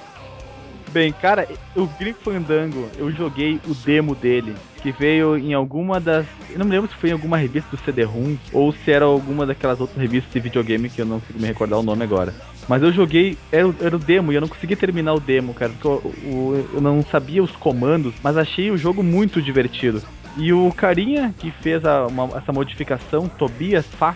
Bem, 0.91 1.11
cara, 1.11 1.47
o 1.75 1.85
Grim 1.85 2.13
Fandango, 2.13 2.89
eu 2.97 3.11
joguei 3.11 3.59
o 3.67 3.75
demo 3.75 4.15
dele, 4.15 4.55
que 4.81 4.91
veio 4.91 5.37
em 5.37 5.53
alguma 5.53 5.99
das. 5.99 6.25
Eu 6.49 6.57
não 6.57 6.65
me 6.65 6.71
lembro 6.71 6.89
se 6.89 6.95
foi 6.95 7.09
em 7.09 7.13
alguma 7.13 7.37
revista 7.37 7.69
do 7.75 7.83
CD-ROM 7.83 8.35
ou 8.51 8.71
se 8.73 8.89
era 8.91 9.05
alguma 9.05 9.45
daquelas 9.45 9.79
outras 9.79 9.99
revistas 10.01 10.33
de 10.33 10.39
videogame 10.39 10.89
que 10.89 10.99
eu 10.99 11.05
não 11.05 11.19
consigo 11.19 11.39
me 11.39 11.47
recordar 11.47 11.77
o 11.79 11.83
nome 11.83 12.03
agora. 12.03 12.33
Mas 12.67 12.81
eu 12.81 12.91
joguei, 12.91 13.37
era, 13.51 13.71
era 13.81 13.95
o 13.95 13.99
demo 13.99 14.31
e 14.31 14.35
eu 14.35 14.41
não 14.41 14.47
consegui 14.47 14.75
terminar 14.75 15.13
o 15.13 15.19
demo, 15.19 15.53
cara, 15.53 15.71
porque 15.73 15.87
eu, 15.87 16.11
o- 16.31 16.65
eu 16.73 16.81
não 16.81 17.03
sabia 17.03 17.43
os 17.43 17.51
comandos, 17.51 18.15
mas 18.23 18.35
achei 18.35 18.71
o 18.71 18.77
jogo 18.77 19.03
muito 19.03 19.41
divertido. 19.41 20.01
E 20.37 20.51
o 20.53 20.71
carinha 20.71 21.33
que 21.37 21.51
fez 21.51 21.85
a- 21.85 22.07
uma- 22.07 22.35
essa 22.37 22.51
modificação, 22.51 23.27
Tobias 23.27 23.85
agora, 23.99 24.15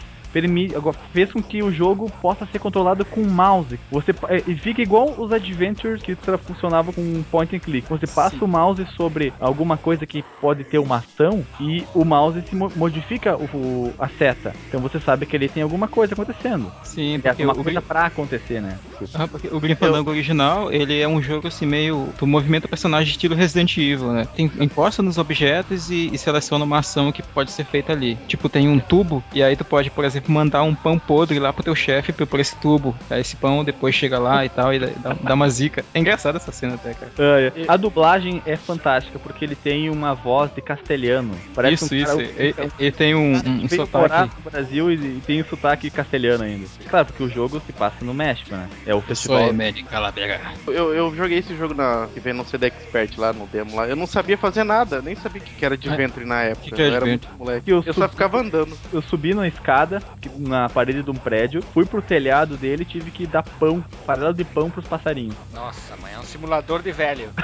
fez 1.11 1.31
com 1.31 1.41
que 1.41 1.61
o 1.61 1.71
jogo 1.71 2.11
possa 2.21 2.45
ser 2.45 2.59
controlado 2.59 3.05
com 3.05 3.21
mouse. 3.23 3.79
Você 3.91 4.11
é, 4.29 4.39
fica 4.55 4.81
igual 4.81 5.13
os 5.17 5.31
adventures 5.31 6.01
que 6.01 6.15
funcionavam 6.45 6.93
com 6.93 7.23
point 7.31 7.55
and 7.55 7.59
click. 7.59 7.87
Você 7.89 8.07
passa 8.07 8.43
o 8.43 8.47
mouse 8.47 8.85
sobre 8.95 9.33
alguma 9.39 9.77
coisa 9.77 10.05
que 10.05 10.23
pode 10.41 10.63
ter 10.63 10.77
uma 10.79 10.97
ação 10.97 11.43
e 11.59 11.83
o 11.93 12.03
mouse 12.05 12.41
se 12.49 12.55
mo- 12.55 12.71
modifica 12.75 13.35
o, 13.35 13.43
o- 13.53 13.93
a 13.99 14.07
seta. 14.07 14.53
Então 14.67 14.79
você 14.81 14.99
sabe 14.99 15.25
que 15.25 15.35
ali 15.35 15.49
tem 15.49 15.63
alguma 15.63 15.87
coisa 15.87 16.13
acontecendo. 16.13 16.71
Sim, 16.83 17.19
Tem 17.19 17.31
porque 17.31 17.43
uma 17.43 17.53
o, 17.53 17.63
coisa 17.63 17.81
pra 17.81 18.05
acontecer, 18.05 18.61
né? 18.61 18.77
ah, 19.13 19.27
o 19.51 19.59
Grim 19.59 19.75
Fandango 19.75 20.09
original, 20.09 20.71
ele 20.71 20.99
é 20.99 21.07
um 21.07 21.21
jogo 21.21 21.47
assim 21.47 21.65
meio... 21.65 22.09
Tu 22.17 22.25
movimenta 22.25 22.65
o 22.65 22.69
personagem 22.69 23.11
estilo 23.11 23.35
Resident 23.35 23.77
Evil, 23.77 24.11
né? 24.13 24.27
Tem, 24.35 24.51
encosta 24.59 25.01
nos 25.01 25.17
objetos 25.17 25.89
e, 25.89 26.09
e 26.13 26.17
seleciona 26.17 26.63
uma 26.65 26.79
ação 26.79 27.11
que 27.11 27.21
pode 27.21 27.51
ser 27.51 27.65
feita 27.65 27.91
ali. 27.93 28.17
Tipo, 28.27 28.49
tem 28.49 28.67
um 28.67 28.79
tubo 28.79 29.23
e 29.33 29.41
aí 29.43 29.55
tu 29.55 29.65
pode, 29.65 29.89
por 29.91 30.05
exemplo, 30.05 30.22
que 30.23 30.31
mandar 30.31 30.63
um 30.63 30.73
pão 30.73 30.97
podre 30.97 31.37
lá 31.39 31.51
pro 31.53 31.63
teu 31.63 31.75
chefe 31.75 32.11
por 32.13 32.39
esse 32.39 32.55
tubo. 32.57 32.95
Aí 33.09 33.21
esse 33.21 33.35
pão 33.35 33.63
depois 33.63 33.93
chega 33.93 34.17
lá 34.17 34.45
e 34.45 34.49
tal, 34.49 34.73
e 34.73 34.79
dá, 34.79 35.15
dá 35.21 35.33
uma 35.33 35.49
zica. 35.49 35.83
É 35.93 35.99
engraçado 35.99 36.35
essa 36.37 36.51
cena 36.51 36.75
até, 36.75 36.93
cara. 36.93 37.11
Ah, 37.19 37.41
é. 37.41 37.65
A 37.67 37.77
dublagem 37.77 38.41
é 38.45 38.55
fantástica, 38.55 39.19
porque 39.19 39.45
ele 39.45 39.55
tem 39.55 39.89
uma 39.89 40.13
voz 40.13 40.51
de 40.53 40.61
castelhano. 40.61 41.35
Parece 41.53 41.83
isso, 41.85 41.95
um 41.95 42.05
cara- 42.17 42.23
isso. 42.23 42.33
Ele, 42.37 42.55
ele 42.79 42.91
tem 42.91 43.15
um, 43.15 43.33
um 43.35 43.67
morar 43.91 44.27
sotaque. 44.27 44.35
no 44.43 44.51
Brasil 44.51 44.91
e, 44.91 44.95
e 44.95 45.21
tem 45.25 45.43
sotaque 45.43 45.89
castelhano 45.89 46.43
ainda. 46.43 46.65
Claro, 46.89 47.05
porque 47.07 47.23
o 47.23 47.29
jogo 47.29 47.61
se 47.65 47.73
passa 47.73 48.03
no 48.03 48.13
México, 48.13 48.55
né? 48.55 48.67
É 48.85 48.95
o 48.95 49.01
festival. 49.01 49.51
Médico 49.53 49.89
Calavera. 49.89 50.39
Eu, 50.67 50.93
eu 50.93 51.15
joguei 51.15 51.39
esse 51.39 51.55
jogo 51.55 51.73
na, 51.73 52.07
que 52.13 52.19
vem 52.19 52.33
no 52.33 52.45
CD 52.45 52.67
Expert 52.67 53.11
lá 53.17 53.33
no 53.33 53.45
demo 53.47 53.75
lá. 53.75 53.87
Eu 53.87 53.95
não 53.95 54.07
sabia 54.07 54.37
fazer 54.37 54.63
nada, 54.63 55.01
nem 55.01 55.15
sabia 55.15 55.41
o 55.41 55.45
que 55.45 55.53
que 55.53 55.65
era 55.65 55.77
de 55.77 55.89
Adventure 55.89 56.25
na 56.25 56.43
época. 56.43 56.63
que 56.69 56.71
que 56.75 56.81
é 56.81 56.89
eu 56.89 56.95
era 56.95 57.05
muito 57.05 57.27
moleque. 57.37 57.69
Eu 57.69 57.83
Eu, 57.85 57.93
só 57.93 58.07
ficava 58.07 58.39
andando. 58.39 58.77
Eu 58.91 59.01
subi 59.01 59.33
na 59.33 59.47
escada, 59.47 60.01
na 60.37 60.69
parede 60.69 61.03
de 61.03 61.11
um 61.11 61.15
prédio, 61.15 61.61
fui 61.73 61.85
pro 61.85 62.01
telhado 62.01 62.57
dele 62.57 62.83
e 62.83 62.85
tive 62.85 63.11
que 63.11 63.27
dar 63.27 63.43
pão, 63.43 63.83
farelo 64.05 64.33
de 64.33 64.43
pão 64.43 64.69
pros 64.69 64.87
passarinhos. 64.87 65.35
Nossa, 65.53 65.95
mãe, 65.97 66.13
é 66.13 66.19
um 66.19 66.23
simulador 66.23 66.81
de 66.81 66.91
velho. 66.91 67.29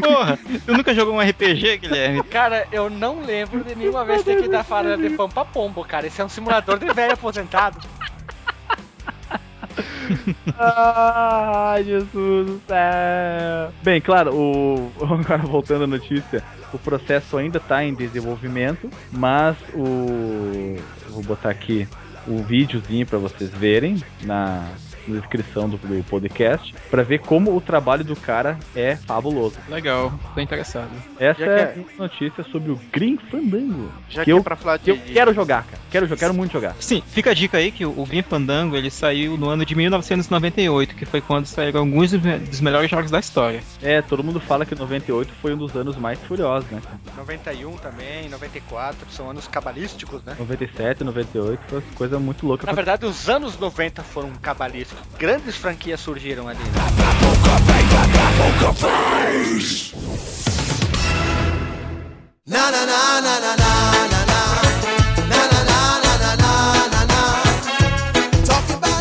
Porra, 0.00 0.38
tu 0.64 0.72
nunca 0.72 0.94
jogou 0.94 1.14
um 1.14 1.20
RPG, 1.20 1.78
Guilherme? 1.78 2.22
Cara, 2.24 2.66
eu 2.70 2.90
não 2.90 3.22
lembro 3.22 3.64
de 3.64 3.74
nenhuma 3.74 4.04
vez 4.04 4.22
ter 4.22 4.42
que 4.42 4.48
dar 4.48 4.64
farela 4.64 4.96
de 4.96 5.10
pão 5.10 5.28
pra 5.28 5.44
pombo, 5.44 5.84
cara. 5.84 6.06
Esse 6.06 6.20
é 6.20 6.24
um 6.24 6.28
simulador 6.28 6.78
de 6.78 6.92
velho 6.92 7.14
aposentado. 7.14 7.78
Ai, 10.58 11.84
Jesus 11.84 12.46
do 12.46 12.62
céu. 12.66 13.72
Bem, 13.82 14.00
claro, 14.00 14.34
o 14.34 14.92
agora 15.02 15.38
voltando 15.38 15.84
à 15.84 15.86
notícia, 15.86 16.42
o 16.72 16.78
processo 16.78 17.36
ainda 17.36 17.58
está 17.58 17.84
em 17.84 17.94
desenvolvimento, 17.94 18.90
mas 19.12 19.56
o 19.74 20.76
vou 21.10 21.22
botar 21.22 21.50
aqui 21.50 21.88
o 22.26 22.42
videozinho 22.42 23.06
para 23.06 23.18
vocês 23.18 23.50
verem 23.50 24.02
na 24.22 24.68
na 25.08 25.20
descrição 25.20 25.68
do, 25.68 25.76
do 25.76 26.04
podcast 26.04 26.74
para 26.90 27.02
ver 27.02 27.20
como 27.20 27.56
o 27.56 27.60
trabalho 27.60 28.04
do 28.04 28.16
cara 28.16 28.58
é 28.74 28.96
fabuloso. 28.96 29.56
Legal, 29.68 30.12
tô 30.34 30.40
interessado. 30.40 30.90
Essa 31.18 31.44
Já 31.44 31.52
é 31.52 31.66
que 31.66 31.80
uma 31.80 31.88
notícia 32.08 32.44
sobre 32.44 32.70
o 32.72 32.80
Green 32.92 33.16
Fandango. 33.30 33.90
Já 34.08 34.20
Que 34.22 34.26
que, 34.26 34.32
eu- 34.32 34.38
é 34.38 34.42
pra 34.42 34.56
falar 34.56 34.78
Que 34.78 34.84
de. 34.84 34.90
eu 34.90 35.14
quero 35.14 35.34
jogar, 35.34 35.64
cara. 35.64 35.78
Quero, 35.90 36.16
quero 36.16 36.34
muito 36.34 36.52
jogar. 36.52 36.74
Sim, 36.80 37.02
fica 37.06 37.30
a 37.30 37.34
dica 37.34 37.58
aí 37.58 37.70
que 37.70 37.84
o 37.86 38.04
Grim 38.06 38.22
Fandango 38.22 38.76
ele 38.76 38.90
saiu 38.90 39.36
no 39.36 39.48
ano 39.48 39.64
de 39.64 39.74
1998, 39.74 40.94
que 40.94 41.04
foi 41.06 41.20
quando 41.20 41.46
saíram 41.46 41.80
alguns 41.80 42.10
dos 42.10 42.20
me- 42.22 42.38
dos 42.38 42.60
melhores 42.60 42.90
jogos 42.90 43.10
da 43.10 43.18
história. 43.20 43.60
É, 43.82 44.02
todo 44.02 44.22
mundo 44.22 44.40
fala 44.40 44.66
que 44.66 44.74
98 44.74 45.32
foi 45.40 45.54
um 45.54 45.56
dos 45.58 45.74
anos 45.76 45.96
mais 45.96 46.18
furiosos, 46.20 46.68
né? 46.70 46.80
cara? 46.82 46.98
91 47.16 47.72
também, 47.76 48.28
94, 48.28 49.06
são 49.10 49.30
anos 49.30 49.46
cabalísticos, 49.48 50.22
né? 50.24 50.36
97, 50.38 51.04
98 51.04 51.60
foi 51.68 51.82
coisa 51.94 52.18
muito 52.18 52.46
louca. 52.46 52.66
Na 52.66 52.72
verdade, 52.72 53.06
os 53.06 53.28
anos 53.28 53.58
90 53.58 54.02
foram 54.02 54.30
cabalísticos. 54.42 54.95
Grandes 55.18 55.56
franquias 55.56 56.00
surgiram 56.00 56.48
ali. 56.48 56.58
né? 56.58 56.70
Na 62.46 62.70
na 62.70 62.86
na 62.86 63.20
na 63.20 63.56
na 63.56 63.66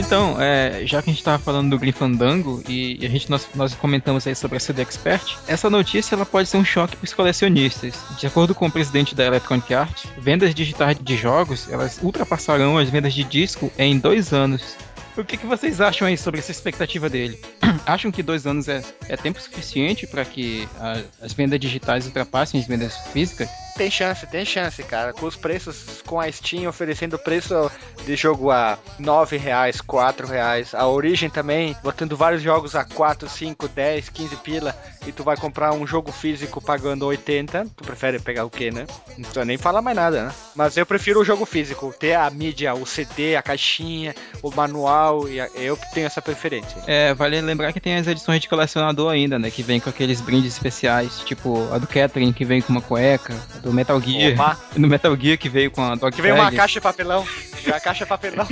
Então, 0.06 0.40
é, 0.40 0.86
já 0.86 1.02
que 1.02 1.10
a 1.10 1.14
gente 1.14 1.24
tava 1.24 1.40
falando 1.40 1.72
do 1.72 1.80
Grim 1.80 1.92
Fandango 1.92 2.64
e, 2.70 2.98
e 3.02 3.06
a 3.06 3.10
gente 3.10 3.30
nós, 3.30 3.50
nós 3.56 3.74
comentamos 3.74 4.26
aí 4.28 4.36
sobre 4.36 4.58
a 4.58 4.60
CD 4.60 4.84
Expert, 4.84 5.36
essa 5.48 5.68
notícia 5.68 6.14
ela 6.14 6.26
pode 6.26 6.48
ser 6.48 6.58
um 6.58 6.64
choque 6.64 6.96
para 6.96 7.04
os 7.04 7.14
colecionistas. 7.14 7.96
De 8.18 8.28
acordo 8.28 8.54
com 8.54 8.68
o 8.68 8.72
presidente 8.72 9.16
da 9.16 9.26
Electronic 9.26 9.74
Arts, 9.74 10.06
vendas 10.18 10.54
digitais 10.54 10.98
de 11.02 11.18
jogos 11.18 11.68
elas 11.72 12.00
ultrapassarão 12.04 12.78
as 12.78 12.88
vendas 12.88 13.14
de 13.14 13.24
disco 13.24 13.72
em 13.78 13.98
dois 13.98 14.32
anos. 14.32 14.78
O 15.18 15.24
que, 15.24 15.38
que 15.38 15.46
vocês 15.46 15.80
acham 15.80 16.08
aí 16.08 16.18
sobre 16.18 16.40
essa 16.40 16.52
expectativa 16.52 17.10
dele? 17.10 17.40
Acham 17.86 18.12
que 18.12 18.22
dois 18.22 18.46
anos 18.46 18.68
é, 18.68 18.84
é 19.08 19.16
tempo 19.16 19.40
suficiente 19.40 20.06
para 20.06 20.26
que 20.26 20.68
a- 20.78 21.02
as 21.22 21.32
vendas 21.32 21.58
digitais 21.60 22.06
ultrapassem 22.06 22.60
as 22.60 22.68
vendas 22.68 22.98
físicas? 23.14 23.50
Tem 23.76 23.92
chance, 23.92 24.26
tem 24.28 24.46
chance, 24.46 24.82
cara. 24.84 25.12
Com 25.12 25.26
os 25.26 25.36
preços, 25.36 26.02
com 26.06 26.18
a 26.20 26.32
Steam 26.32 26.68
oferecendo 26.70 27.20
preço 27.20 27.70
de 28.06 28.16
jogo 28.16 28.50
a 28.50 28.78
9 28.98 29.36
reais, 29.36 29.82
4 29.82 30.26
reais. 30.26 30.74
A 30.74 30.88
Origin 30.88 31.30
também, 31.30 31.76
botando 31.84 32.16
vários 32.16 32.42
jogos 32.42 32.74
a 32.74 32.86
4, 32.86 33.28
5, 33.28 33.68
10, 33.68 34.08
15 34.10 34.36
pila. 34.38 34.74
E 35.06 35.12
tu 35.12 35.24
vai 35.24 35.36
comprar 35.36 35.74
um 35.74 35.86
jogo 35.86 36.12
físico 36.12 36.62
pagando 36.62 37.06
80. 37.06 37.68
Tu 37.76 37.84
prefere 37.84 38.18
pegar 38.18 38.46
o 38.46 38.50
quê, 38.50 38.72
né? 38.72 38.86
Precisa 39.14 39.44
nem 39.44 39.58
falar 39.58 39.82
mais 39.82 39.96
nada, 39.96 40.24
né? 40.28 40.32
Mas 40.56 40.78
eu 40.78 40.86
prefiro 40.86 41.20
o 41.20 41.26
jogo 41.26 41.46
físico. 41.46 41.94
Ter 42.00 42.14
a 42.14 42.30
mídia, 42.30 42.74
o 42.74 42.86
CD, 42.86 43.36
a 43.36 43.42
caixinha, 43.42 44.16
o 44.42 44.50
manual. 44.56 45.28
E 45.28 45.40
a- 45.42 45.50
eu 45.54 45.78
tenho 45.94 46.08
essa 46.08 46.22
preferência. 46.22 46.82
É, 46.88 47.14
vale 47.14 47.40
lembrar 47.42 47.74
que 47.74 47.82
tem 47.82 47.96
as 47.98 48.08
edições 48.08 48.40
de 48.40 48.48
colecionador 48.48 49.12
ainda, 49.12 49.38
né? 49.38 49.52
Que 49.52 49.62
vem 49.62 49.80
com 49.82 49.90
aqueles 49.90 50.22
brindes 50.22 50.54
especiais, 50.54 51.20
tipo 51.26 51.68
a 51.74 51.78
do 51.78 51.86
Catherine 51.88 52.34
que 52.34 52.46
vem 52.46 52.62
com 52.62 52.72
uma 52.72 52.82
cueca, 52.82 53.36
do 53.66 53.74
Metal 53.74 54.00
Gear, 54.00 54.34
Opa, 54.34 54.58
do 54.78 54.88
Metal 54.88 55.18
Gear 55.18 55.38
que 55.38 55.50
veio 55.50 55.72
com 55.72 55.84
a 55.84 55.96
Dog 55.96 56.16
que 56.16 56.22
vem 56.22 56.32
uma 56.32 56.52
caixa 56.52 56.76
de 56.76 56.82
papelão. 56.82 57.28
E 57.66 57.70
a 57.72 57.80
caixa 57.80 58.06
de 58.06 58.10
papelão. 58.10 58.48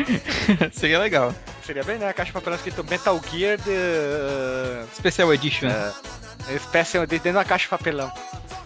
Seria 0.74 0.98
legal. 0.98 1.34
Seria 1.64 1.84
bem, 1.84 2.00
né? 2.00 2.10
A 2.10 2.14
caixa 2.14 2.30
de 2.30 2.34
papelão 2.34 2.56
escrito 2.58 2.84
Metal 2.84 3.22
Gear 3.32 3.58
de. 3.58 3.70
uh, 3.70 4.88
Special 4.96 5.32
Edition. 5.34 5.68
É, 5.70 6.56
espécie 6.56 6.98
de 7.00 7.06
dentro 7.20 7.34
da 7.34 7.46
caixa 7.46 7.66
de 7.66 7.70
papelão. 7.70 8.12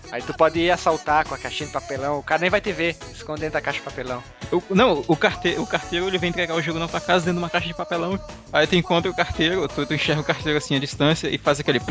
Aí 0.09 0.21
tu 0.21 0.33
pode 0.33 0.57
ir 0.57 0.71
assaltar 0.71 1.25
com 1.27 1.35
a 1.35 1.37
caixinha 1.37 1.67
de 1.67 1.73
papelão, 1.73 2.19
o 2.19 2.23
cara 2.23 2.39
nem 2.39 2.49
vai 2.49 2.61
te 2.61 2.71
ver, 2.71 2.95
esconde 3.13 3.41
dentro 3.41 3.55
da 3.55 3.61
caixa 3.61 3.79
de 3.79 3.83
papelão. 3.83 4.23
O- 4.49 4.63
não, 4.69 5.03
o, 5.05 5.17
carte, 5.17 5.49
o 5.59 5.67
carteiro 5.67 6.07
ele 6.07 6.17
vem 6.17 6.29
entregar 6.29 6.55
o 6.55 6.61
jogo 6.61 6.79
na 6.79 6.87
tua 6.87 7.01
casa 7.01 7.25
dentro 7.25 7.33
de 7.33 7.43
uma 7.43 7.49
caixa 7.49 7.67
de 7.67 7.73
papelão. 7.73 8.17
Aí 8.53 8.65
tu 8.65 8.77
encontra 8.77 9.11
o 9.11 9.13
carteiro, 9.13 9.67
tu, 9.67 9.85
tu 9.85 9.93
enxerga 9.93 10.21
o 10.21 10.23
carteiro 10.23 10.57
assim 10.57 10.77
à 10.77 10.79
distância 10.79 11.27
e 11.27 11.37
faz 11.37 11.59
aquele. 11.59 11.81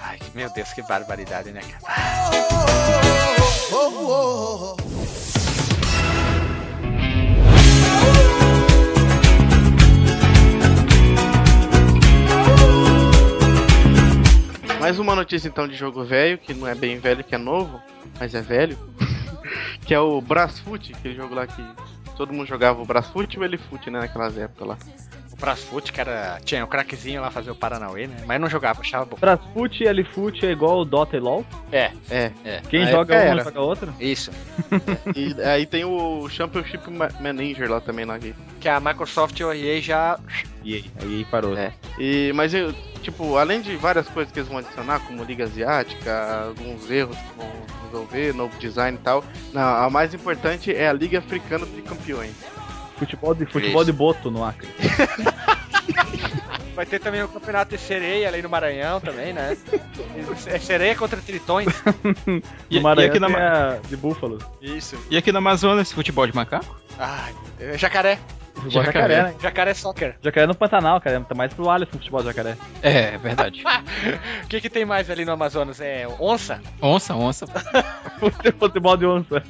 Ai, 0.00 0.20
meu 0.36 0.48
Deus, 0.52 0.72
que 0.72 0.82
barbaridade, 0.82 1.50
né, 1.50 1.62
cara? 1.62 3.21
Oh, 3.72 3.76
oh, 3.76 4.76
oh. 4.78 4.82
Mais 14.80 14.98
uma 14.98 15.14
notícia 15.14 15.48
então 15.48 15.66
de 15.66 15.74
jogo 15.74 16.04
velho, 16.04 16.36
que 16.38 16.52
não 16.52 16.66
é 16.66 16.74
bem 16.74 16.98
velho, 16.98 17.24
que 17.24 17.34
é 17.34 17.38
novo, 17.38 17.80
mas 18.18 18.34
é 18.34 18.42
velho. 18.42 18.76
que 19.86 19.94
é 19.94 20.00
o 20.00 20.20
Brasfoot, 20.20 20.92
aquele 20.92 21.14
jogo 21.14 21.34
lá 21.34 21.46
que 21.46 21.64
todo 22.16 22.32
mundo 22.32 22.46
jogava 22.46 22.82
o 22.82 22.84
Brasfoot 22.84 23.34
e 23.34 23.38
o 23.38 23.44
Elifoot, 23.44 23.88
né, 23.90 24.00
naquelas 24.00 24.36
épocas 24.36 24.68
lá. 24.68 24.78
Brasfoot, 25.42 25.92
que 25.92 26.00
era. 26.00 26.38
Tinha 26.44 26.64
o 26.64 26.68
craquezinho 26.68 27.20
lá 27.20 27.30
fazer 27.30 27.50
o 27.50 27.54
Paranauê, 27.54 28.06
né? 28.06 28.16
Mas 28.26 28.40
não 28.40 28.48
jogava, 28.48 28.80
achava 28.80 29.04
bom. 29.04 29.16
Brasfoot 29.20 29.82
e 29.82 29.86
Elifoot 29.88 30.46
é 30.46 30.50
igual 30.52 30.78
o 30.80 30.84
Dota 30.84 31.16
e 31.16 31.20
LoL. 31.20 31.44
É, 31.72 31.90
É. 32.08 32.30
é. 32.44 32.60
Quem 32.70 32.84
Na 32.84 32.90
joga 32.92 33.14
um 33.34 33.42
joga 33.44 33.60
outro. 33.60 33.94
Isso. 34.00 34.30
E 35.16 35.34
aí 35.42 35.66
tem 35.66 35.84
o 35.84 36.28
Championship 36.28 36.88
Ma- 36.90 37.10
Manager 37.20 37.70
lá 37.70 37.80
também 37.80 38.04
lá. 38.04 38.18
que- 38.18 38.34
Que 38.60 38.68
a 38.68 38.78
Microsoft 38.78 39.38
e 39.40 39.44
o 39.44 39.52
EA 39.52 39.80
já. 39.80 40.18
E 40.64 40.74
aí, 40.76 40.84
aí 41.02 41.26
parou. 41.30 41.56
É. 41.56 41.72
E, 41.98 42.32
mas 42.34 42.54
eu, 42.54 42.72
tipo, 43.02 43.36
além 43.36 43.60
de 43.60 43.74
várias 43.76 44.08
coisas 44.08 44.32
que 44.32 44.38
eles 44.38 44.48
vão 44.48 44.58
adicionar, 44.58 45.00
como 45.00 45.24
Liga 45.24 45.44
Asiática, 45.44 46.44
alguns 46.46 46.88
erros 46.88 47.16
que 47.16 47.36
vão 47.36 47.50
resolver, 47.84 48.32
novo 48.32 48.56
design 48.58 48.96
e 48.96 49.00
tal, 49.02 49.24
na- 49.52 49.84
a 49.84 49.90
mais 49.90 50.14
importante 50.14 50.72
é 50.74 50.88
a 50.88 50.92
Liga 50.92 51.18
Africana 51.18 51.66
de 51.66 51.82
Campeões. 51.82 52.32
Futebol 53.04 53.34
de, 53.34 53.46
futebol 53.46 53.84
de 53.84 53.92
boto 53.92 54.30
no 54.30 54.44
Acre. 54.44 54.68
Vai 56.74 56.86
ter 56.86 57.00
também 57.00 57.22
o 57.22 57.28
campeonato 57.28 57.76
de 57.76 57.82
sereia 57.82 58.28
ali 58.28 58.40
no 58.40 58.48
Maranhão 58.48 59.00
também, 59.00 59.32
né? 59.32 59.56
É 60.46 60.58
sereia 60.58 60.94
contra 60.94 61.20
tritões. 61.20 61.68
E, 61.68 62.30
No 62.32 62.42
e 62.70 62.80
Maranhão 62.80 63.10
aqui 63.10 63.20
na, 63.20 63.76
de 63.88 63.96
búfalo. 63.96 64.38
Isso. 64.60 64.96
e 65.10 65.16
aqui 65.16 65.32
na 65.32 65.38
Amazônia, 65.38 65.82
esse 65.82 65.94
futebol 65.94 66.26
de 66.26 66.34
macaco? 66.34 66.80
É 67.58 67.76
jacaré. 67.76 68.18
Jacaré. 68.68 68.84
jacaré, 68.84 69.22
né? 69.22 69.34
Jacaré 69.40 69.74
soccer. 69.74 70.16
Jacaré 70.22 70.46
no 70.46 70.54
Pantanal, 70.54 71.00
cara. 71.00 71.20
Tá 71.20 71.34
mais 71.34 71.52
pro 71.52 71.68
Alisson 71.68 71.92
futebol 71.92 72.20
de 72.20 72.26
jacaré. 72.26 72.56
É, 72.82 73.16
verdade. 73.18 73.62
O 74.44 74.48
que, 74.48 74.60
que 74.60 74.68
tem 74.70 74.84
mais 74.84 75.08
ali 75.08 75.24
no 75.24 75.32
Amazonas? 75.32 75.80
É 75.80 76.06
onça? 76.20 76.60
onça, 76.80 77.14
onça. 77.14 77.46
futebol 78.58 78.96
de 78.96 79.06
onça. 79.06 79.42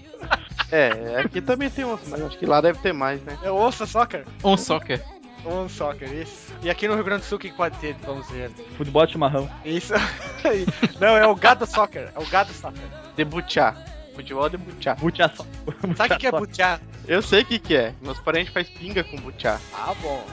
É, 0.71 1.21
aqui 1.25 1.41
também 1.41 1.69
tem 1.69 1.85
uns, 1.85 2.01
mas 2.09 2.23
acho 2.23 2.38
que 2.38 2.47
lá 2.47 2.61
deve 2.61 2.79
ter 2.79 2.93
mais, 2.93 3.21
né? 3.23 3.37
É 3.43 3.51
onça 3.51 3.85
soccer? 3.85 4.25
On 4.45 4.57
soccer. 4.57 5.03
On 5.45 5.69
soccer, 5.69 6.12
isso. 6.12 6.53
E 6.62 6.71
aqui 6.71 6.87
no 6.87 6.95
Rio 6.95 7.05
Grande 7.05 7.23
do 7.23 7.27
Sul 7.27 7.37
o 7.37 7.41
que, 7.41 7.51
pode 7.53 7.77
ter? 7.79 7.97
Vamos 8.07 8.31
ver. 8.31 8.51
Futebol 8.77 9.05
de 9.05 9.12
chimarrão. 9.12 9.51
Isso. 9.65 9.93
Não, 11.01 11.17
é 11.17 11.27
o 11.27 11.35
gado 11.35 11.67
soccer. 11.67 12.11
É 12.15 12.19
o 12.19 12.27
gado 12.27 12.53
soccer. 12.53 12.85
De 13.17 13.25
butiá. 13.25 13.75
Futebol 14.15 14.49
de 14.49 14.57
butiá. 14.57 14.95
Butiá 14.95 15.29
só. 15.29 15.45
Sabe 15.97 16.15
o 16.15 16.17
que, 16.17 16.21
que 16.21 16.27
é 16.29 16.31
butiá? 16.33 16.79
Eu 17.12 17.20
sei 17.20 17.42
o 17.42 17.44
que 17.44 17.59
que 17.59 17.77
é. 17.77 17.92
Meus 18.01 18.18
parentes 18.18 18.53
fazem 18.55 18.72
pinga 18.72 19.05
com 19.05 19.16
butiá. 19.18 19.59
Ah, 19.75 19.92
bom. 20.01 20.25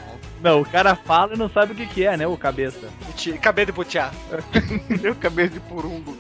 Não, 0.42 0.62
o 0.62 0.66
cara 0.66 0.96
fala 0.96 1.34
e 1.34 1.38
não 1.38 1.50
sabe 1.50 1.74
o 1.74 1.76
que 1.76 1.86
que 1.86 2.06
é, 2.06 2.16
né, 2.16 2.26
o 2.26 2.38
cabeça. 2.38 2.88
Buti- 3.06 3.34
Cabelo 3.38 3.66
de 3.66 3.72
butiá. 3.74 4.12
Meu 5.02 5.14
cabeça 5.14 5.56
de 5.56 5.60
purungo. 5.60 6.18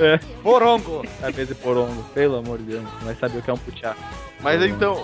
É, 0.00 0.18
Porongo. 0.42 1.06
a 1.22 1.30
vez 1.30 1.46
de 1.46 1.54
porongo, 1.54 2.02
pelo 2.12 2.36
amor 2.38 2.58
de 2.58 2.64
Deus. 2.64 2.82
Não 2.82 2.90
vai 3.02 3.14
saber 3.14 3.38
o 3.38 3.42
que 3.42 3.50
é 3.50 3.52
um 3.52 3.58
putiá. 3.58 3.94
Mas 4.40 4.60
então, 4.62 4.96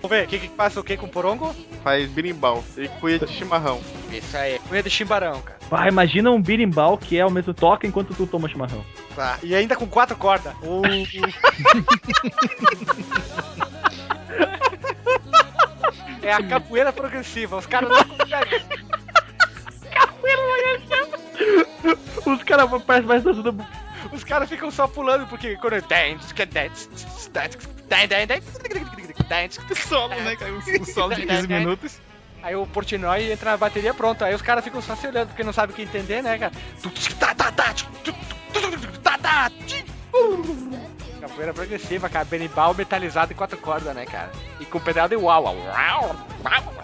Vamos 0.00 0.16
ver, 0.16 0.24
o 0.24 0.28
que 0.28 0.38
que 0.38 0.48
passa 0.48 0.78
o 0.80 0.84
que 0.84 0.96
com 0.96 1.08
porongo? 1.08 1.54
faz 1.82 2.08
birimbau 2.10 2.64
e 2.76 2.86
cuia 2.88 3.18
de 3.18 3.26
chimarrão. 3.28 3.80
Isso 4.12 4.36
aí. 4.36 4.58
Cunha 4.60 4.82
de 4.82 4.88
chimbarão, 4.90 5.42
cara. 5.42 5.58
Ah, 5.70 5.88
imagina 5.88 6.30
um 6.30 6.40
birimbau 6.40 6.96
que 6.96 7.18
é 7.18 7.26
o 7.26 7.30
mesmo 7.30 7.52
toque 7.52 7.86
enquanto 7.86 8.14
tu 8.14 8.26
toma 8.26 8.48
chimarrão. 8.48 8.84
Tá. 9.14 9.38
E 9.42 9.54
ainda 9.54 9.74
com 9.76 9.86
quatro 9.86 10.16
cordas. 10.16 10.54
Uh. 10.62 10.82
é 16.22 16.32
a 16.32 16.42
capoeira 16.42 16.92
progressiva. 16.92 17.56
Os 17.56 17.66
caras 17.66 17.90
não 17.90 18.04
conseguem. 18.04 18.62
Os 22.26 22.42
caras 22.42 22.82
parecem 22.82 23.08
mais 23.08 23.22
dançando. 23.22 23.66
Os 24.12 24.24
caras 24.24 24.48
ficam 24.48 24.70
só 24.70 24.86
pulando 24.86 25.26
porque 25.26 25.56
quando 25.56 25.74
é 25.74 25.80
dance, 25.80 26.32
que 26.32 26.46
dance, 26.46 26.88
dance, 27.32 27.58
dance, 27.88 28.26
dance, 28.26 28.42
dance, 29.28 29.60
Solo, 29.74 30.14
né, 30.14 30.36
cara? 30.36 30.52
Um 30.52 30.84
solo 30.84 31.14
de 31.14 31.26
15 31.26 31.48
minutos. 31.48 32.00
Aí 32.42 32.54
o 32.54 32.66
Portnoy 32.66 33.32
entra 33.32 33.52
na 33.52 33.56
bateria 33.56 33.92
pronto. 33.92 34.24
Aí 34.24 34.34
os 34.34 34.42
caras 34.42 34.62
ficam 34.62 34.80
só 34.80 34.94
se 34.94 35.06
olhando 35.06 35.28
porque 35.28 35.42
não 35.42 35.52
sabem 35.52 35.72
o 35.72 35.76
que 35.76 35.82
entender, 35.82 36.22
né, 36.22 36.38
cara? 36.38 36.52
Capoeira 41.20 41.52
progressiva, 41.52 42.08
cara. 42.08 42.24
Berimbau 42.24 42.74
metalizado 42.74 43.32
em 43.32 43.36
quatro 43.36 43.58
cordas, 43.58 43.94
né, 43.94 44.06
cara? 44.06 44.30
E 44.60 44.64
com 44.64 44.80
pedal 44.80 45.08
de 45.08 45.16
uau, 45.16 45.44
uau, 45.44 45.56
uau, 45.56 46.16
uau, 46.44 46.78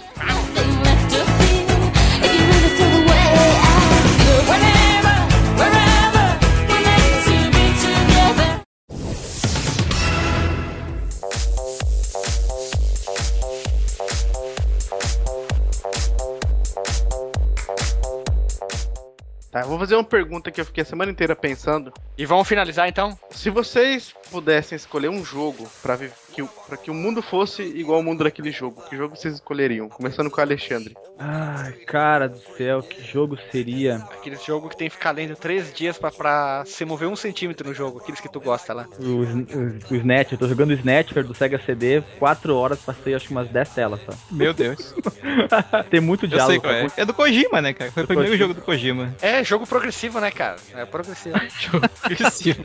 Tá, 19.55 19.61
eu 19.61 19.69
vou 19.69 19.79
fazer 19.79 19.95
uma 19.95 20.03
pergunta 20.03 20.51
que 20.51 20.61
eu 20.61 20.65
fiquei 20.65 20.83
a 20.83 20.85
semana 20.85 21.13
inteira 21.13 21.37
pensando. 21.37 21.93
E 22.19 22.27
vamos 22.27 22.49
finalizar 22.49 22.89
então? 22.89 23.17
Se 23.31 23.51
vocês 23.51 24.13
pudessem 24.29 24.75
escolher 24.75 25.09
um 25.09 25.25
jogo 25.25 25.71
pra, 25.81 25.95
vi- 25.95 26.11
que, 26.35 26.43
pra 26.67 26.77
que 26.77 26.91
o 26.91 26.95
mundo 26.95 27.23
fosse 27.23 27.63
igual 27.63 27.99
ao 27.99 28.03
mundo 28.05 28.25
daquele 28.25 28.51
jogo, 28.51 28.83
que 28.89 28.97
jogo 28.97 29.17
vocês 29.17 29.35
escolheriam? 29.35 29.89
Começando 29.89 30.31
com 30.31 30.39
o 30.39 30.45
Alexandre. 30.45 30.95
Ai, 31.19 31.73
cara 31.87 32.29
do 32.29 32.39
céu, 32.57 32.83
que 32.83 33.03
jogo 33.03 33.39
seria? 33.53 33.97
Aquele 34.19 34.37
jogo 34.37 34.69
que 34.69 34.77
tem 34.77 34.89
que 34.89 34.95
ficar 34.97 35.13
lendo 35.13 35.37
três 35.37 35.73
dias 35.73 35.97
pra, 35.99 36.11
pra 36.11 36.65
se 36.67 36.85
mover 36.85 37.09
um 37.09 37.17
centímetro 37.17 37.69
no 37.69 37.75
jogo, 37.75 37.99
aqueles 38.01 38.21
que 38.21 38.29
tu 38.31 38.41
gosta 38.41 38.75
lá. 38.75 38.87
O, 38.99 39.05
o, 39.05 39.93
o 39.93 39.97
Snatch, 39.97 40.33
eu 40.33 40.39
tô 40.39 40.49
jogando 40.49 40.71
o 40.71 40.75
Snatcher 40.75 41.25
do 41.25 41.35
Sega 41.35 41.61
CD, 41.65 42.03
4 42.19 42.55
horas, 42.57 42.79
passei 42.81 43.15
acho 43.15 43.27
que 43.29 43.33
umas 43.33 43.49
10 43.49 43.69
telas 43.71 44.01
só. 44.05 44.13
Meu 44.31 44.53
Deus. 44.53 44.95
Tem 45.91 46.01
muito 46.01 46.25
Eu 46.27 46.31
diálogo. 46.31 46.51
sei 46.51 46.61
qual 46.61 46.73
é. 46.75 46.87
É 46.97 47.05
do 47.05 47.15
Kojima, 47.15 47.61
né, 47.63 47.73
cara? 47.73 47.91
Foi 47.93 48.03
o 48.03 48.07
primeiro 48.07 48.31
Kojima. 48.33 48.49
jogo 48.49 48.61
do 48.61 48.65
Kojima. 48.65 49.15
É, 49.23 49.45
jogo 49.45 49.67
progressivo, 49.67 50.21
né, 50.21 50.31
cara? 50.31 50.57
É 50.75 50.85
progressivo. 50.85 51.37
Agressivo. 52.03 52.65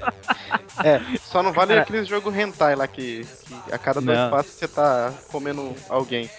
É, 0.83 0.99
só 1.21 1.43
não 1.43 1.51
vale 1.51 1.69
Cara- 1.69 1.81
aqueles 1.81 2.07
jogos 2.07 2.35
hentai 2.35 2.75
lá 2.75 2.87
que, 2.87 3.25
que 3.45 3.53
a 3.71 3.77
cada 3.77 4.01
dois 4.01 4.17
Não. 4.17 4.29
passos 4.29 4.53
você 4.53 4.67
tá 4.67 5.13
comendo 5.31 5.73
alguém. 5.89 6.29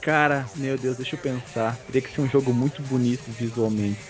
Cara, 0.00 0.46
meu 0.56 0.76
Deus, 0.76 0.96
deixa 0.96 1.14
eu 1.16 1.20
pensar. 1.20 1.76
Teria 1.86 2.02
que 2.02 2.12
ser 2.12 2.20
um 2.22 2.28
jogo 2.28 2.52
muito 2.52 2.82
bonito 2.82 3.22
visualmente. 3.30 4.00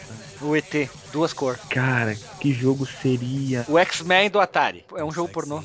o 0.41 0.57
ET, 0.57 0.89
duas 1.13 1.33
cores. 1.33 1.61
Cara, 1.69 2.15
que 2.41 2.53
jogo 2.53 2.87
seria? 2.87 3.65
O 3.69 3.79
X-Men 3.79 4.31
do 4.31 4.41
Atari. 4.41 4.85
É 4.97 5.05
um 5.05 5.13
jogo 5.13 5.29
pornô. 5.29 5.63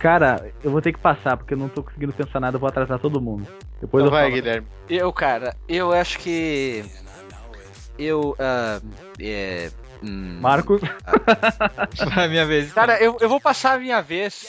Cara, 0.00 0.50
eu 0.64 0.70
vou 0.70 0.80
ter 0.82 0.92
que 0.92 0.98
passar, 0.98 1.36
porque 1.36 1.54
eu 1.54 1.58
não 1.58 1.68
tô 1.68 1.82
conseguindo 1.82 2.12
pensar 2.12 2.40
nada, 2.40 2.56
eu 2.56 2.60
vou 2.60 2.68
atrasar 2.68 2.98
todo 2.98 3.20
mundo. 3.20 3.46
Depois 3.80 4.02
Então 4.02 4.06
eu 4.06 4.10
vai, 4.10 4.22
falo. 4.24 4.34
Guilherme. 4.34 4.66
Eu, 4.88 5.12
cara, 5.12 5.54
eu 5.68 5.92
acho 5.92 6.18
que. 6.18 6.84
Eu. 7.98 8.34
ah, 8.38 8.80
é, 9.20 9.70
hum, 10.02 10.38
Marcos, 10.40 10.80
Vai, 12.14 12.28
minha 12.28 12.46
vez. 12.46 12.72
Cara, 12.72 12.98
eu, 13.00 13.16
eu 13.20 13.28
vou 13.28 13.40
passar 13.40 13.74
a 13.74 13.78
minha 13.78 14.00
vez 14.00 14.46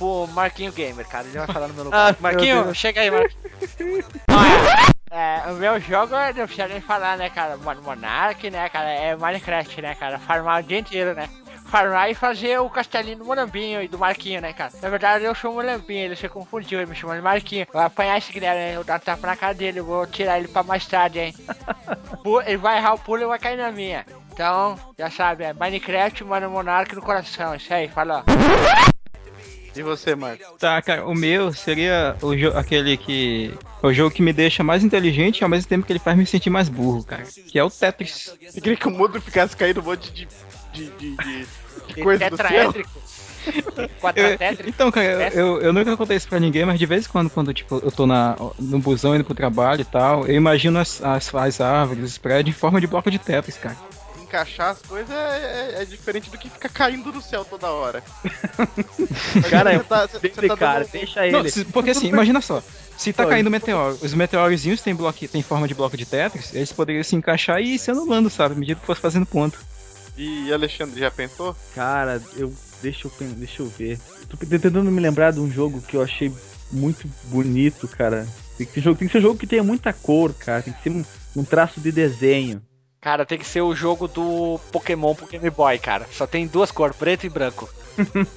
pro 0.00 0.26
Marquinho 0.32 0.72
Gamer, 0.72 1.06
cara. 1.06 1.26
Ele 1.28 1.36
vai 1.38 1.46
falar 1.46 1.68
no 1.68 1.74
meu 1.74 1.82
Ah, 1.82 1.84
lugar. 1.84 2.12
meu 2.14 2.22
Marquinho, 2.22 2.64
Deus. 2.64 2.76
chega 2.78 3.02
aí, 3.02 3.10
Marquinho. 3.10 4.04
Olha, 4.30 4.92
é, 5.10 5.50
o 5.50 5.54
meu 5.54 5.78
jogo, 5.80 6.14
não 6.16 6.46
precisa 6.46 6.66
nem 6.68 6.80
falar, 6.80 7.18
né, 7.18 7.28
cara? 7.28 7.56
Mon- 7.58 7.82
Monarch, 7.82 8.48
né, 8.50 8.68
cara? 8.70 8.90
É 8.90 9.14
Minecraft, 9.14 9.82
né, 9.82 9.94
cara? 9.94 10.18
Farmar 10.18 10.60
o 10.60 10.62
dia 10.66 10.78
inteiro, 10.78 11.14
né? 11.14 11.28
Farmar 11.66 12.10
e 12.10 12.14
fazer 12.14 12.58
o 12.60 12.68
castelinho 12.68 13.18
do 13.18 13.24
Molambinho 13.24 13.80
e 13.82 13.86
do 13.86 13.96
Marquinho, 13.98 14.40
né, 14.40 14.52
cara? 14.52 14.72
Na 14.82 14.88
verdade, 14.88 15.24
eu 15.24 15.34
sou 15.36 15.52
o 15.52 15.54
Molambinho, 15.54 16.04
ele 16.06 16.16
se 16.16 16.28
confundiu, 16.28 16.80
ele 16.80 16.90
me 16.90 16.96
chamou 16.96 17.14
de 17.14 17.22
Marquinho. 17.22 17.66
Vou 17.72 17.80
apanhar 17.82 18.18
esse 18.18 18.32
Guilherme, 18.32 18.58
né? 18.60 18.76
Eu 18.76 18.82
dar 18.82 18.96
um 18.96 18.98
tapa 18.98 19.24
na 19.26 19.36
cara 19.36 19.54
dele, 19.54 19.78
eu 19.78 19.84
vou 19.84 20.04
tirar 20.06 20.38
ele 20.38 20.48
pra 20.48 20.62
mais 20.64 20.84
tarde, 20.86 21.20
hein? 21.20 21.34
Ele 22.46 22.56
vai 22.58 22.76
errar 22.78 22.94
o 22.94 22.98
pulo 22.98 23.22
e 23.22 23.26
vai 23.26 23.38
cair 23.38 23.56
na 23.56 23.70
minha. 23.72 24.04
Então, 24.32 24.76
já 24.98 25.10
sabe, 25.10 25.44
é 25.44 25.52
Minecraft, 25.52 26.22
mano, 26.24 26.50
Monarch 26.50 26.94
no 26.94 27.02
coração. 27.02 27.54
Isso 27.54 27.72
aí, 27.72 27.88
falou. 27.88 28.22
E 29.76 29.82
você, 29.82 30.14
Marcos? 30.14 30.46
Tá, 30.58 30.80
cara, 30.82 31.06
o 31.06 31.14
meu 31.14 31.52
seria 31.52 32.16
o 32.22 32.32
aquele 32.58 32.96
que. 32.96 33.54
O 33.82 33.92
jogo 33.92 34.10
que 34.14 34.20
me 34.22 34.32
deixa 34.32 34.62
mais 34.64 34.82
inteligente 34.84 35.38
e 35.40 35.44
ao 35.44 35.48
mesmo 35.50 35.68
tempo 35.68 35.86
que 35.86 35.92
ele 35.92 35.98
faz 36.00 36.16
me 36.16 36.26
sentir 36.26 36.50
mais 36.50 36.68
burro, 36.68 37.04
cara. 37.04 37.22
Que 37.48 37.58
é 37.58 37.64
o 37.64 37.70
Tetris. 37.70 38.32
Você 38.48 38.60
queria 38.60 38.76
que 38.76 38.88
o 38.88 38.90
mundo 38.90 39.20
ficasse 39.20 39.56
caindo 39.56 39.80
um 39.80 39.84
monte 39.84 40.12
de, 40.12 40.28
de, 40.72 40.90
de, 40.90 41.16
de- 41.16 41.46
de 41.94 42.02
coisa 42.02 42.28
do 42.28 42.36
céu? 42.36 42.46
Tetraédrico. 42.72 42.90
Eu- 43.76 43.88
Quadratétrico. 44.00 44.68
então, 44.68 44.90
cara, 44.90 45.06
eu, 45.32 45.56
eu, 45.56 45.60
eu 45.62 45.72
nunca 45.72 45.96
contei 45.96 46.16
isso 46.16 46.28
pra 46.28 46.38
ninguém, 46.38 46.66
mas 46.66 46.78
de 46.78 46.84
vez 46.84 47.06
em 47.06 47.08
quando, 47.08 47.30
quando 47.30 47.54
tipo, 47.54 47.80
eu 47.82 47.90
tô 47.90 48.06
na, 48.06 48.36
no 48.58 48.78
busão 48.78 49.14
indo 49.14 49.24
pro 49.24 49.34
trabalho 49.34 49.80
e 49.80 49.84
tal, 49.84 50.26
eu 50.26 50.34
imagino 50.34 50.78
as, 50.78 51.02
as, 51.02 51.34
as 51.34 51.58
árvores, 51.60 52.04
os 52.04 52.18
prédios 52.18 52.54
em 52.54 52.58
forma 52.58 52.78
de 52.82 52.86
bloco 52.86 53.10
de 53.10 53.18
Tetris, 53.18 53.56
cara. 53.56 53.76
Encaixar 54.30 54.70
as 54.70 54.82
coisas 54.82 55.10
é, 55.10 55.74
é- 55.78 55.82
é 55.82 55.84
diferente 55.84 56.30
do 56.30 56.38
que 56.38 56.48
ficar 56.48 56.68
caindo 56.68 57.10
do 57.10 57.20
céu 57.20 57.44
toda 57.44 57.68
hora. 57.68 58.00
Cara, 59.50 59.76
você 59.76 59.84
tá, 59.84 60.06
você, 60.06 60.12
você 60.12 60.18
Deixa 60.20 60.40
ele, 60.40 60.48
tá 60.48 60.56
cara, 60.56 60.80
dando- 60.84 60.92
deixa 60.92 61.26
ele. 61.26 61.36
Não, 61.36 61.48
se- 61.48 61.64
porque 61.64 61.90
assim, 61.90 62.06
imagina 62.08 62.40
só. 62.40 62.62
Se 62.96 63.12
tá 63.12 63.24
Oi. 63.24 63.30
caindo 63.30 63.50
meteoro, 63.50 63.98
os 64.00 64.14
meteorozinhos 64.14 64.80
têm, 64.82 64.94
bloco, 64.94 65.26
têm 65.26 65.42
forma 65.42 65.66
de 65.66 65.74
bloco 65.74 65.96
de 65.96 66.04
Tetris, 66.06 66.54
eles 66.54 66.70
poderiam 66.72 67.02
se 67.02 67.16
encaixar 67.16 67.60
e 67.60 67.74
ir 67.74 67.78
se 67.78 67.90
anulando, 67.90 68.30
sabe? 68.30 68.54
À 68.54 68.58
medida 68.58 68.78
que 68.78 68.86
fosse 68.86 69.00
fazendo 69.00 69.26
ponto. 69.26 69.58
E 70.16 70.52
Alexandre, 70.52 71.00
já 71.00 71.10
pensou? 71.10 71.56
Cara, 71.74 72.22
eu. 72.36 72.52
Deixa 72.82 73.08
eu, 73.08 73.12
deixa 73.34 73.62
eu 73.62 73.68
ver. 73.68 73.98
Tô 74.28 74.36
tentando 74.36 74.84
me 74.90 75.00
lembrar 75.00 75.32
de 75.32 75.40
um 75.40 75.50
jogo 75.50 75.82
que 75.82 75.96
eu 75.96 76.02
achei 76.02 76.32
muito 76.70 77.06
bonito, 77.24 77.86
cara. 77.88 78.26
Tem 78.56 78.66
que 78.66 78.72
ser 78.74 78.80
jogo, 78.80 78.96
tem 78.98 79.08
que 79.08 79.12
ser 79.12 79.20
jogo 79.20 79.38
que 79.38 79.46
tenha 79.46 79.62
muita 79.62 79.92
cor, 79.92 80.32
cara. 80.34 80.62
Tem 80.62 80.72
que 80.72 80.82
ser 80.82 80.90
um, 80.90 81.04
um 81.36 81.44
traço 81.44 81.80
de 81.80 81.90
desenho. 81.92 82.62
Cara, 83.00 83.24
tem 83.24 83.38
que 83.38 83.46
ser 83.46 83.62
o 83.62 83.74
jogo 83.74 84.06
do 84.06 84.60
Pokémon 84.70 85.14
pro 85.14 85.26
Game 85.26 85.48
Boy, 85.50 85.78
cara. 85.78 86.06
Só 86.12 86.26
tem 86.26 86.46
duas 86.46 86.70
cores, 86.70 86.96
preto 86.96 87.24
e 87.24 87.30
branco. 87.30 87.68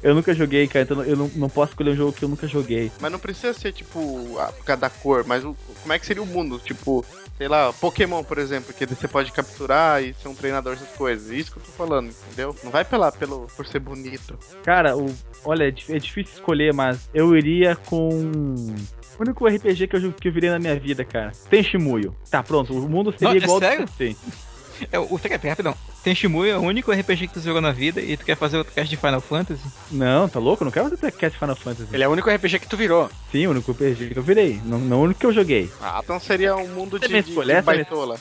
Eu 0.00 0.14
nunca 0.14 0.32
joguei, 0.32 0.68
cara, 0.68 0.84
então 0.84 1.02
eu 1.02 1.16
não, 1.16 1.28
não 1.34 1.48
posso 1.50 1.72
escolher 1.72 1.90
um 1.90 1.96
jogo 1.96 2.12
que 2.12 2.24
eu 2.24 2.28
nunca 2.28 2.46
joguei. 2.46 2.88
Mas 3.00 3.10
não 3.10 3.18
precisa 3.18 3.52
ser, 3.52 3.72
tipo, 3.72 4.38
a- 4.38 4.52
por 4.52 4.64
causa 4.64 4.80
da 4.82 4.88
cor, 4.88 5.24
mas 5.26 5.44
o- 5.44 5.56
como 5.82 5.92
é 5.92 5.98
que 5.98 6.06
seria 6.06 6.22
o 6.22 6.26
mundo? 6.26 6.56
Tipo, 6.60 7.04
sei 7.36 7.48
lá, 7.48 7.72
Pokémon, 7.72 8.22
por 8.22 8.38
exemplo, 8.38 8.72
que 8.72 8.86
você 8.86 9.08
pode 9.08 9.32
capturar 9.32 10.00
e 10.00 10.14
ser 10.14 10.28
um 10.28 10.36
treinador 10.36 10.76
dessas 10.76 10.94
coisas. 10.96 11.32
Isso 11.32 11.50
que 11.50 11.58
eu 11.58 11.64
tô 11.64 11.72
falando, 11.72 12.10
entendeu? 12.28 12.54
Não 12.62 12.70
vai 12.70 12.84
pela, 12.84 13.10
pelo, 13.10 13.48
por 13.56 13.66
ser 13.66 13.80
bonito. 13.80 14.38
Cara, 14.62 14.96
o, 14.96 15.12
olha, 15.44 15.64
é, 15.64 15.66
é 15.68 15.98
difícil 15.98 16.32
escolher, 16.32 16.72
mas 16.72 17.08
eu 17.12 17.36
iria 17.36 17.74
com. 17.74 18.72
O 19.18 19.22
único 19.22 19.46
RPG 19.46 19.88
que 19.88 19.96
eu, 19.96 20.12
que 20.12 20.28
eu 20.28 20.32
virei 20.32 20.50
na 20.50 20.58
minha 20.58 20.78
vida, 20.78 21.04
cara. 21.04 21.32
Tem 21.50 21.62
Shimuyo. 21.62 22.14
Tá, 22.30 22.42
pronto. 22.42 22.72
O 22.72 22.88
mundo 22.88 23.12
seria 23.12 23.28
Não, 23.28 23.34
é 23.34 23.38
igual 23.44 23.60
do 23.60 23.66
sério? 23.66 23.86
PC. 23.88 24.16
É, 24.92 24.96
o 25.00 25.18
Peraí, 25.18 25.48
rapidão. 25.48 25.74
Tem 26.04 26.14
Shimuya, 26.14 26.52
é 26.52 26.56
o 26.56 26.60
único 26.60 26.92
RPG 26.92 27.26
que 27.26 27.34
tu 27.34 27.40
jogou 27.40 27.60
na 27.60 27.72
vida 27.72 28.00
e 28.00 28.16
tu 28.16 28.24
quer 28.24 28.36
fazer 28.36 28.58
outro 28.58 28.72
cast 28.72 28.88
de 28.88 28.96
Final 28.96 29.20
Fantasy? 29.20 29.60
Não, 29.90 30.28
tá 30.28 30.38
louco? 30.38 30.62
Eu 30.62 30.66
não 30.66 30.70
quero 30.70 30.90
fazer 30.90 31.10
Cat 31.10 31.36
Final 31.36 31.56
Fantasy. 31.56 31.88
Ele 31.92 32.04
é 32.04 32.06
o 32.06 32.12
único 32.12 32.30
RPG 32.30 32.60
que 32.60 32.68
tu 32.68 32.76
virou. 32.76 33.10
Sim, 33.32 33.48
o 33.48 33.50
único 33.50 33.72
RPG 33.72 34.10
que 34.10 34.16
eu 34.16 34.22
virei. 34.22 34.60
Não, 34.64 34.78
não 34.78 35.00
o 35.00 35.02
único 35.02 35.18
que 35.18 35.26
eu 35.26 35.32
joguei. 35.32 35.68
Ah, 35.82 36.00
Então 36.04 36.20
seria 36.20 36.54
um 36.54 36.68
mundo 36.68 36.96
de, 36.96 37.08
Você 37.08 37.22
de, 37.24 37.32
de 37.34 37.40
essa 37.40 37.54
me- 37.54 37.62
baitola. 37.62 38.16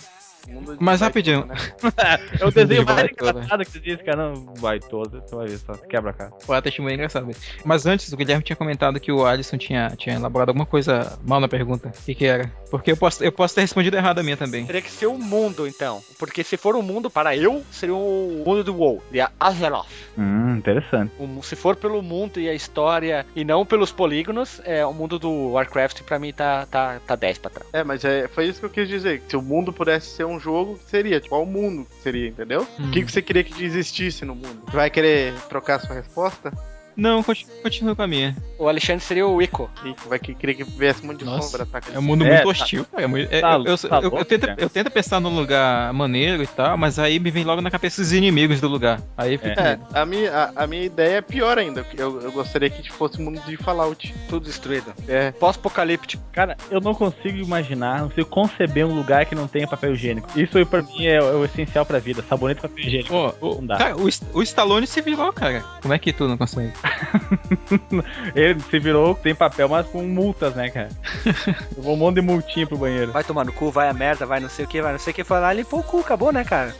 Um 0.48 0.54
mundo 0.54 0.78
de 0.78 0.84
Mas 0.84 1.02
rapidinho. 1.02 1.46
né? 1.46 1.56
É 2.40 2.46
o 2.46 2.52
desenho 2.52 2.82
De 2.82 2.86
mais 2.86 3.02
baitola. 3.02 3.32
engraçado 3.32 3.66
que 3.66 3.72
você 3.72 3.80
disse, 3.80 4.04
cara. 4.04 4.30
Não 4.34 4.54
vai 4.56 4.80
todo. 4.80 5.22
Você 5.22 5.36
vai 5.36 5.48
ver 5.48 5.58
só. 5.58 5.74
Quebra 5.74 6.12
a 6.12 6.14
cara. 6.14 6.32
O 6.48 6.54
Ata 6.54 6.70
Shimuya 6.72 6.94
é 6.94 6.96
engraçado 6.96 7.26
mesmo. 7.26 7.42
Mas 7.66 7.86
antes, 7.86 8.12
o 8.12 8.18
Guilherme 8.18 8.44
tinha 8.44 8.56
comentado 8.56 9.00
que 9.00 9.12
o 9.12 9.26
Alisson 9.26 9.58
tinha, 9.58 9.90
tinha 9.98 10.16
elaborado 10.16 10.50
alguma 10.50 10.66
coisa 10.66 11.18
mal 11.26 11.40
na 11.40 11.48
pergunta. 11.48 11.90
O 11.90 12.06
que 12.06 12.16
que 12.16 12.26
era? 12.26 12.52
Porque 12.70 12.92
eu 12.92 12.98
posso, 12.98 13.24
eu 13.24 13.32
posso 13.32 13.56
ter 13.56 13.62
respondido 13.62 13.96
errado 13.98 14.20
a 14.20 14.24
minha 14.24 14.38
também. 14.38 14.66
Teria 14.66 14.82
que 14.82 14.92
ser 14.92 15.08
o 15.08 15.18
mundo, 15.18 15.68
então. 15.68 16.02
Porque 16.20 16.44
se 16.44 16.58
for 16.58 16.76
o 16.76 16.82
mundo 16.82 17.10
para 17.10 17.36
eu, 17.36 17.64
seria 17.72 17.96
o 17.96 18.44
mundo 18.46 18.64
do 18.64 18.76
WoW, 18.76 19.02
de 19.12 19.20
Azeroth. 19.40 19.88
Hum, 20.18 20.58
interessante. 20.58 21.12
O 21.20 21.42
se 21.44 21.56
for 21.56 21.76
pelo 21.76 22.02
mundo 22.02 22.40
e 22.40 22.50
a 22.50 22.54
história 22.54 23.26
e 23.36 23.44
não 23.46 23.66
pelos 23.66 23.92
polígonos, 23.92 24.62
é 24.66 24.86
o 24.86 24.94
mundo 24.94 25.18
do 25.20 25.52
Warcraft 25.52 26.02
pra 26.04 26.20
mim 26.20 26.34
tá, 26.34 26.66
tá, 26.66 27.00
tá 27.06 27.16
10 27.16 27.38
pra 27.38 27.50
trás. 27.52 27.70
É, 27.74 27.84
mas 27.84 28.04
é, 28.04 28.28
foi 28.28 28.46
isso 28.48 28.60
que 28.60 28.66
eu 28.66 28.70
quis 28.70 28.88
dizer. 28.88 29.22
Se 29.28 29.38
o 29.38 29.42
mundo 29.42 29.72
pudesse 29.72 30.08
ser 30.08 30.26
um 30.26 30.37
um 30.38 30.40
jogo 30.40 30.80
seria, 30.88 31.20
tipo, 31.20 31.30
qual 31.30 31.46
mundo 31.46 31.86
que 31.86 32.02
seria, 32.02 32.30
entendeu? 32.30 32.66
Hum. 32.80 32.88
O 32.88 32.92
que, 32.92 33.04
que 33.04 33.12
você 33.12 33.22
queria 33.22 33.44
que 33.44 33.64
existisse 33.64 34.24
no 34.24 34.36
mundo? 34.36 34.62
Vai 34.72 34.90
querer 34.90 35.34
trocar 35.50 35.80
sua 35.80 35.96
resposta? 35.96 36.54
Não, 36.98 37.22
conti- 37.22 37.46
continua 37.62 37.96
com 37.96 38.02
a 38.02 38.08
minha. 38.08 38.36
O 38.58 38.68
Alexandre 38.68 39.04
seria 39.04 39.28
o 39.28 39.40
Ico. 39.40 39.70
E 39.86 39.94
vai 40.10 40.18
que- 40.18 40.34
querer 40.34 40.56
que 40.56 40.64
viesse 40.64 41.04
um 41.04 41.08
monte 41.08 41.20
de 41.20 41.26
Nossa, 41.26 41.48
sombra 41.48 41.64
atacando. 41.64 41.96
É 41.96 42.00
um 42.00 42.02
mundo 42.02 42.26
É, 42.26 42.34
muito 42.44 42.50
hostil. 42.50 42.86
é 42.98 43.06
muito- 43.06 43.32
é- 43.32 43.40
tá 43.42 43.54
eu, 43.64 43.78
tá 43.78 44.26
tento, 44.26 44.48
cara. 44.48 44.56
eu 44.58 44.68
tento 44.70 44.90
pensar 44.90 45.20
num 45.20 45.36
lugar 45.36 45.94
maneiro 45.94 46.42
e 46.42 46.48
tal, 46.48 46.76
mas 46.76 46.98
aí 46.98 47.20
me 47.20 47.30
vem 47.30 47.44
logo 47.44 47.62
na 47.62 47.70
cabeça 47.70 48.02
os 48.02 48.12
inimigos 48.12 48.60
do 48.60 48.68
lugar. 48.68 49.00
Aí 49.16 49.34
eu 49.34 49.40
fico. 49.40 49.60
É, 49.60 49.78
a 49.94 50.06
minha, 50.08 50.32
a, 50.56 50.64
a 50.64 50.68
minha 50.68 50.84
ideia 50.84 51.18
é 51.18 51.22
pior 51.22 51.60
ainda. 51.60 51.86
Eu, 51.96 52.20
eu 52.22 52.32
gostaria 52.32 52.70
que 52.70 52.92
fosse 52.92 53.22
um 53.22 53.26
mundo 53.26 53.40
de 53.46 53.56
Fallout. 53.58 54.14
Tudo 54.28 54.46
destruído. 54.46 54.92
É. 55.08 55.32
Pós-apocalíptico. 55.34 56.24
Cara, 56.32 56.58
eu 56.72 56.82
não 56.82 56.96
consigo 56.96 57.38
imaginar, 57.38 58.02
não 58.02 58.10
consigo 58.10 58.28
conceber 58.28 58.86
um 58.88 58.96
lugar 58.96 59.26
que 59.28 59.36
não 59.36 59.48
tenha 59.48 59.68
papel 59.68 59.94
higiênico. 59.94 60.28
Isso 60.40 60.58
aí 60.58 60.66
pra 60.66 60.82
mim 60.82 61.06
é, 61.06 61.22
o- 61.22 61.26
é 61.28 61.36
o 61.36 61.46
essencial 61.46 61.86
pra 61.86 62.00
vida. 62.00 62.24
Sabonete 62.28 62.60
e 62.60 62.62
papel 62.64 62.80
higiênico. 62.86 63.10
Pô, 63.10 63.34
o, 63.50 63.56
Não 63.56 63.68
dá. 63.68 63.78
cara, 63.78 63.96
o, 63.98 64.08
o 64.34 64.42
Stallone 64.42 64.88
se 64.88 65.00
virou, 65.02 65.32
cara. 65.32 65.64
Como 65.82 65.94
é 65.94 66.00
que 66.00 66.12
tu 66.12 66.28
não 66.28 66.38
consegue? 66.38 66.74
Ele 68.36 68.60
se 68.60 68.80
virou, 68.80 69.16
tem 69.16 69.36
papel, 69.36 69.70
mas 69.70 69.88
com 69.88 70.04
multas, 70.04 70.56
né, 70.56 70.70
cara? 70.70 70.90
Levou 71.76 71.94
um 71.94 71.98
monte 71.98 72.16
de 72.16 72.22
multinha 72.22 72.68
pro 72.68 72.78
banheiro. 72.78 73.12
Vai 73.12 73.24
tomar 73.24 73.46
no 73.46 73.54
cu, 73.54 73.72
vai 73.72 73.90
a 73.90 73.94
merda, 73.94 74.26
vai 74.26 74.40
não 74.40 74.50
sei 74.50 74.66
o 74.66 74.68
que, 74.68 74.82
vai 74.82 74.92
não 74.92 75.00
sei 75.00 75.12
o 75.12 75.16
que. 75.16 75.24
Foi 75.24 75.40
lá 75.40 75.54
e 75.54 75.58
limpou 75.58 75.80
o 75.80 75.84
cu, 75.84 76.00
acabou, 76.00 76.32
né, 76.32 76.44
cara? 76.44 76.74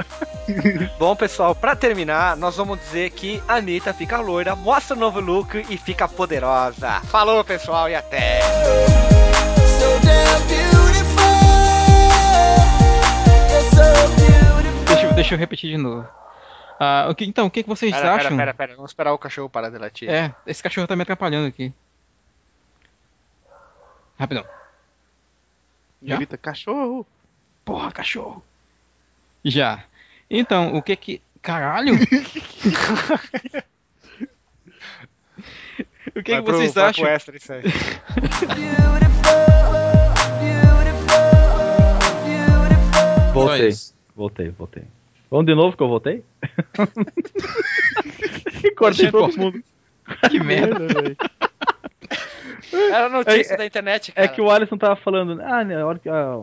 Bom, 0.98 1.16
pessoal, 1.16 1.54
pra 1.54 1.76
terminar, 1.76 2.38
nós 2.38 2.56
vamos 2.56 2.80
dizer 2.80 3.10
que 3.12 3.42
a 3.48 3.56
Anitta 3.56 3.94
fica 3.94 4.20
loira, 4.20 4.56
mostra 4.56 4.96
o 4.96 5.00
novo 5.00 5.20
look 5.20 5.66
e 5.70 5.78
fica 5.78 6.08
poderosa. 6.08 7.02
Falou, 7.06 7.44
pessoal, 7.44 7.90
e 7.90 7.96
até! 7.96 8.42
Deixa 15.16 15.34
eu 15.34 15.40
repetir 15.40 15.72
de 15.72 15.78
novo. 15.78 16.08
Ah, 16.80 17.08
o 17.10 17.16
que, 17.16 17.26
então, 17.26 17.48
o 17.48 17.52
que, 17.52 17.64
que 17.64 17.70
vocês 17.70 17.92
Pera, 17.92 18.04
pera, 18.04 18.16
acham? 18.28 18.38
pera, 18.38 18.54
pera, 18.54 18.76
vamos 18.76 18.92
esperar 18.92 19.12
o 19.14 19.18
cachorro 19.18 19.50
parar 19.50 19.70
de 19.70 19.78
latir. 19.80 20.10
É, 20.10 20.34
esse 20.46 20.62
cachorro 20.62 20.86
tá 20.88 20.96
me 20.96 21.02
atrapalhando 21.02 21.48
aqui. 21.48 21.74
Rapidão. 24.20 24.46
Já? 26.02 26.16
Grita 26.18 26.38
cachorro. 26.38 27.06
Porra, 27.66 27.92
cachorro. 27.92 28.44
Já. 29.44 29.84
Então, 30.30 30.76
o 30.76 30.82
que 30.82 30.96
que. 30.96 31.22
Caralho! 31.42 31.94
o 36.16 36.22
que, 36.22 36.24
que 36.24 36.42
pro- 36.42 36.58
vocês 36.58 36.74
vai 36.74 36.94
pro 36.94 37.04
acham? 37.04 37.08
extra 37.08 37.38
isso 37.38 37.54
aí. 37.54 37.64
Voltei, 43.34 43.72
voltei, 44.16 44.50
voltei. 44.50 44.84
Vamos 45.30 45.46
de 45.46 45.56
novo 45.56 45.76
que 45.76 45.84
eu 45.84 45.88
voltei? 45.90 46.24
Cortei 48.78 49.12
todo 49.12 49.38
mundo. 49.38 49.62
Que 50.30 50.40
merda. 50.40 50.88
Era 52.92 53.10
notícia 53.10 53.54
É- 53.54 53.58
da 53.58 53.66
internet, 53.66 54.12
cara. 54.12 54.26
É 54.26 54.30
que 54.30 54.42
o 54.42 54.50
Alisson 54.50 54.78
tava 54.78 54.96
falando, 54.96 55.42
ah, 55.42 55.64
né, 55.64 55.82
a, 55.82 55.86
hora 55.86 56.00
que 56.00 56.10
a, 56.10 56.38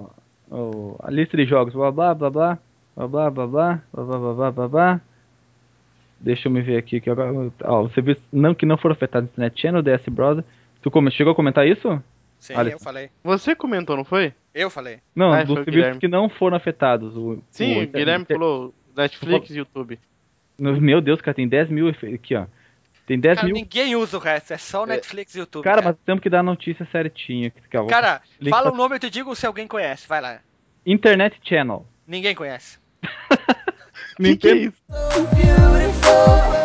o- 0.51 0.97
a 1.03 1.11
lista 1.11 1.37
de 1.37 1.45
jogos, 1.47 1.73
blá 1.75 1.91
blá 1.91 2.15
blá 2.15 2.31
blá, 2.31 2.59
blá 2.97 3.07
blá 3.09 3.31
blá 3.31 3.47
blá, 3.47 3.83
blá 3.93 4.05
blá 4.05 4.19
blá 4.19 4.35
blá 4.35 4.51
blá 4.53 4.69
blá. 4.69 5.01
Deixa 6.21 6.49
eu 6.49 6.53
me 6.53 6.63
ver 6.63 6.77
aqui, 6.79 7.01
que 7.01 7.11
agora, 7.11 7.33
ó, 7.65 7.83
você 7.83 8.01
viu, 8.01 8.17
não 8.33 8.55
que 8.55 8.65
não 8.65 8.79
foram 8.79 8.95
afetados 8.95 9.29
Internet 9.31 9.61
Channel, 9.61 9.83
DS 9.83 10.09
Brother. 10.11 10.45
Tu 10.83 10.91
come- 10.91 11.11
chegou 11.11 11.33
a 11.33 11.37
comentar 11.37 11.67
isso? 11.67 12.03
Sim, 12.45 12.53
Olha. 12.57 12.73
eu 12.73 12.79
falei. 12.79 13.09
Você 13.23 13.57
comentou, 13.57 13.97
não 13.97 14.05
foi? 14.05 14.35
Eu 14.55 14.69
falei. 14.69 14.99
Não, 15.17 15.33
Ah, 15.33 15.39
dos 15.45 15.55
serviços 15.55 15.75
Guilherme. 15.75 15.99
que 16.01 16.07
não 16.07 16.29
foram 16.29 16.59
afetados. 16.59 17.17
O, 17.17 17.43
Sim, 17.49 17.83
o, 17.83 17.87
Guilherme 17.87 18.27
falou 18.27 18.75
Netflix 18.95 19.49
e 19.49 19.57
YouTube. 19.57 19.99
Meu 20.59 21.01
Deus, 21.01 21.23
cara, 21.23 21.35
tem 21.35 21.49
10 21.49 21.71
mil 21.71 21.89
aqui, 21.89 22.35
ó. 22.37 22.45
Tem 23.07 23.19
10 23.19 23.37
Cara, 23.37 23.47
mil. 23.47 23.55
ninguém 23.57 23.97
usa 23.97 24.19
o 24.19 24.21
resto, 24.21 24.53
é 24.53 24.59
só 24.59 24.83
o 24.83 24.87
Netflix 24.87 25.35
e 25.35 25.39
YouTube. 25.39 25.65
Cara, 25.65 25.81
mas 25.81 25.97
temos 26.05 26.23
que 26.23 26.29
dar 26.29 26.41
a 26.41 26.43
notícia 26.43 26.87
certinha. 26.93 27.49
que 27.51 27.63
Cara, 27.89 28.21
link 28.39 28.51
fala 28.51 28.71
o 28.71 28.77
nome 28.77 28.95
e 28.95 28.97
eu 28.97 29.01
te 29.01 29.09
digo 29.09 29.35
se 29.35 29.47
alguém 29.47 29.67
conhece. 29.67 30.07
Vai 30.07 30.21
lá. 30.21 30.41
Internet 30.85 31.41
Channel. 31.43 31.87
Ninguém 32.07 32.35
conhece. 32.35 32.79
Nintendo, 34.21 34.71
So 34.93 35.23
beautiful. 35.35 36.64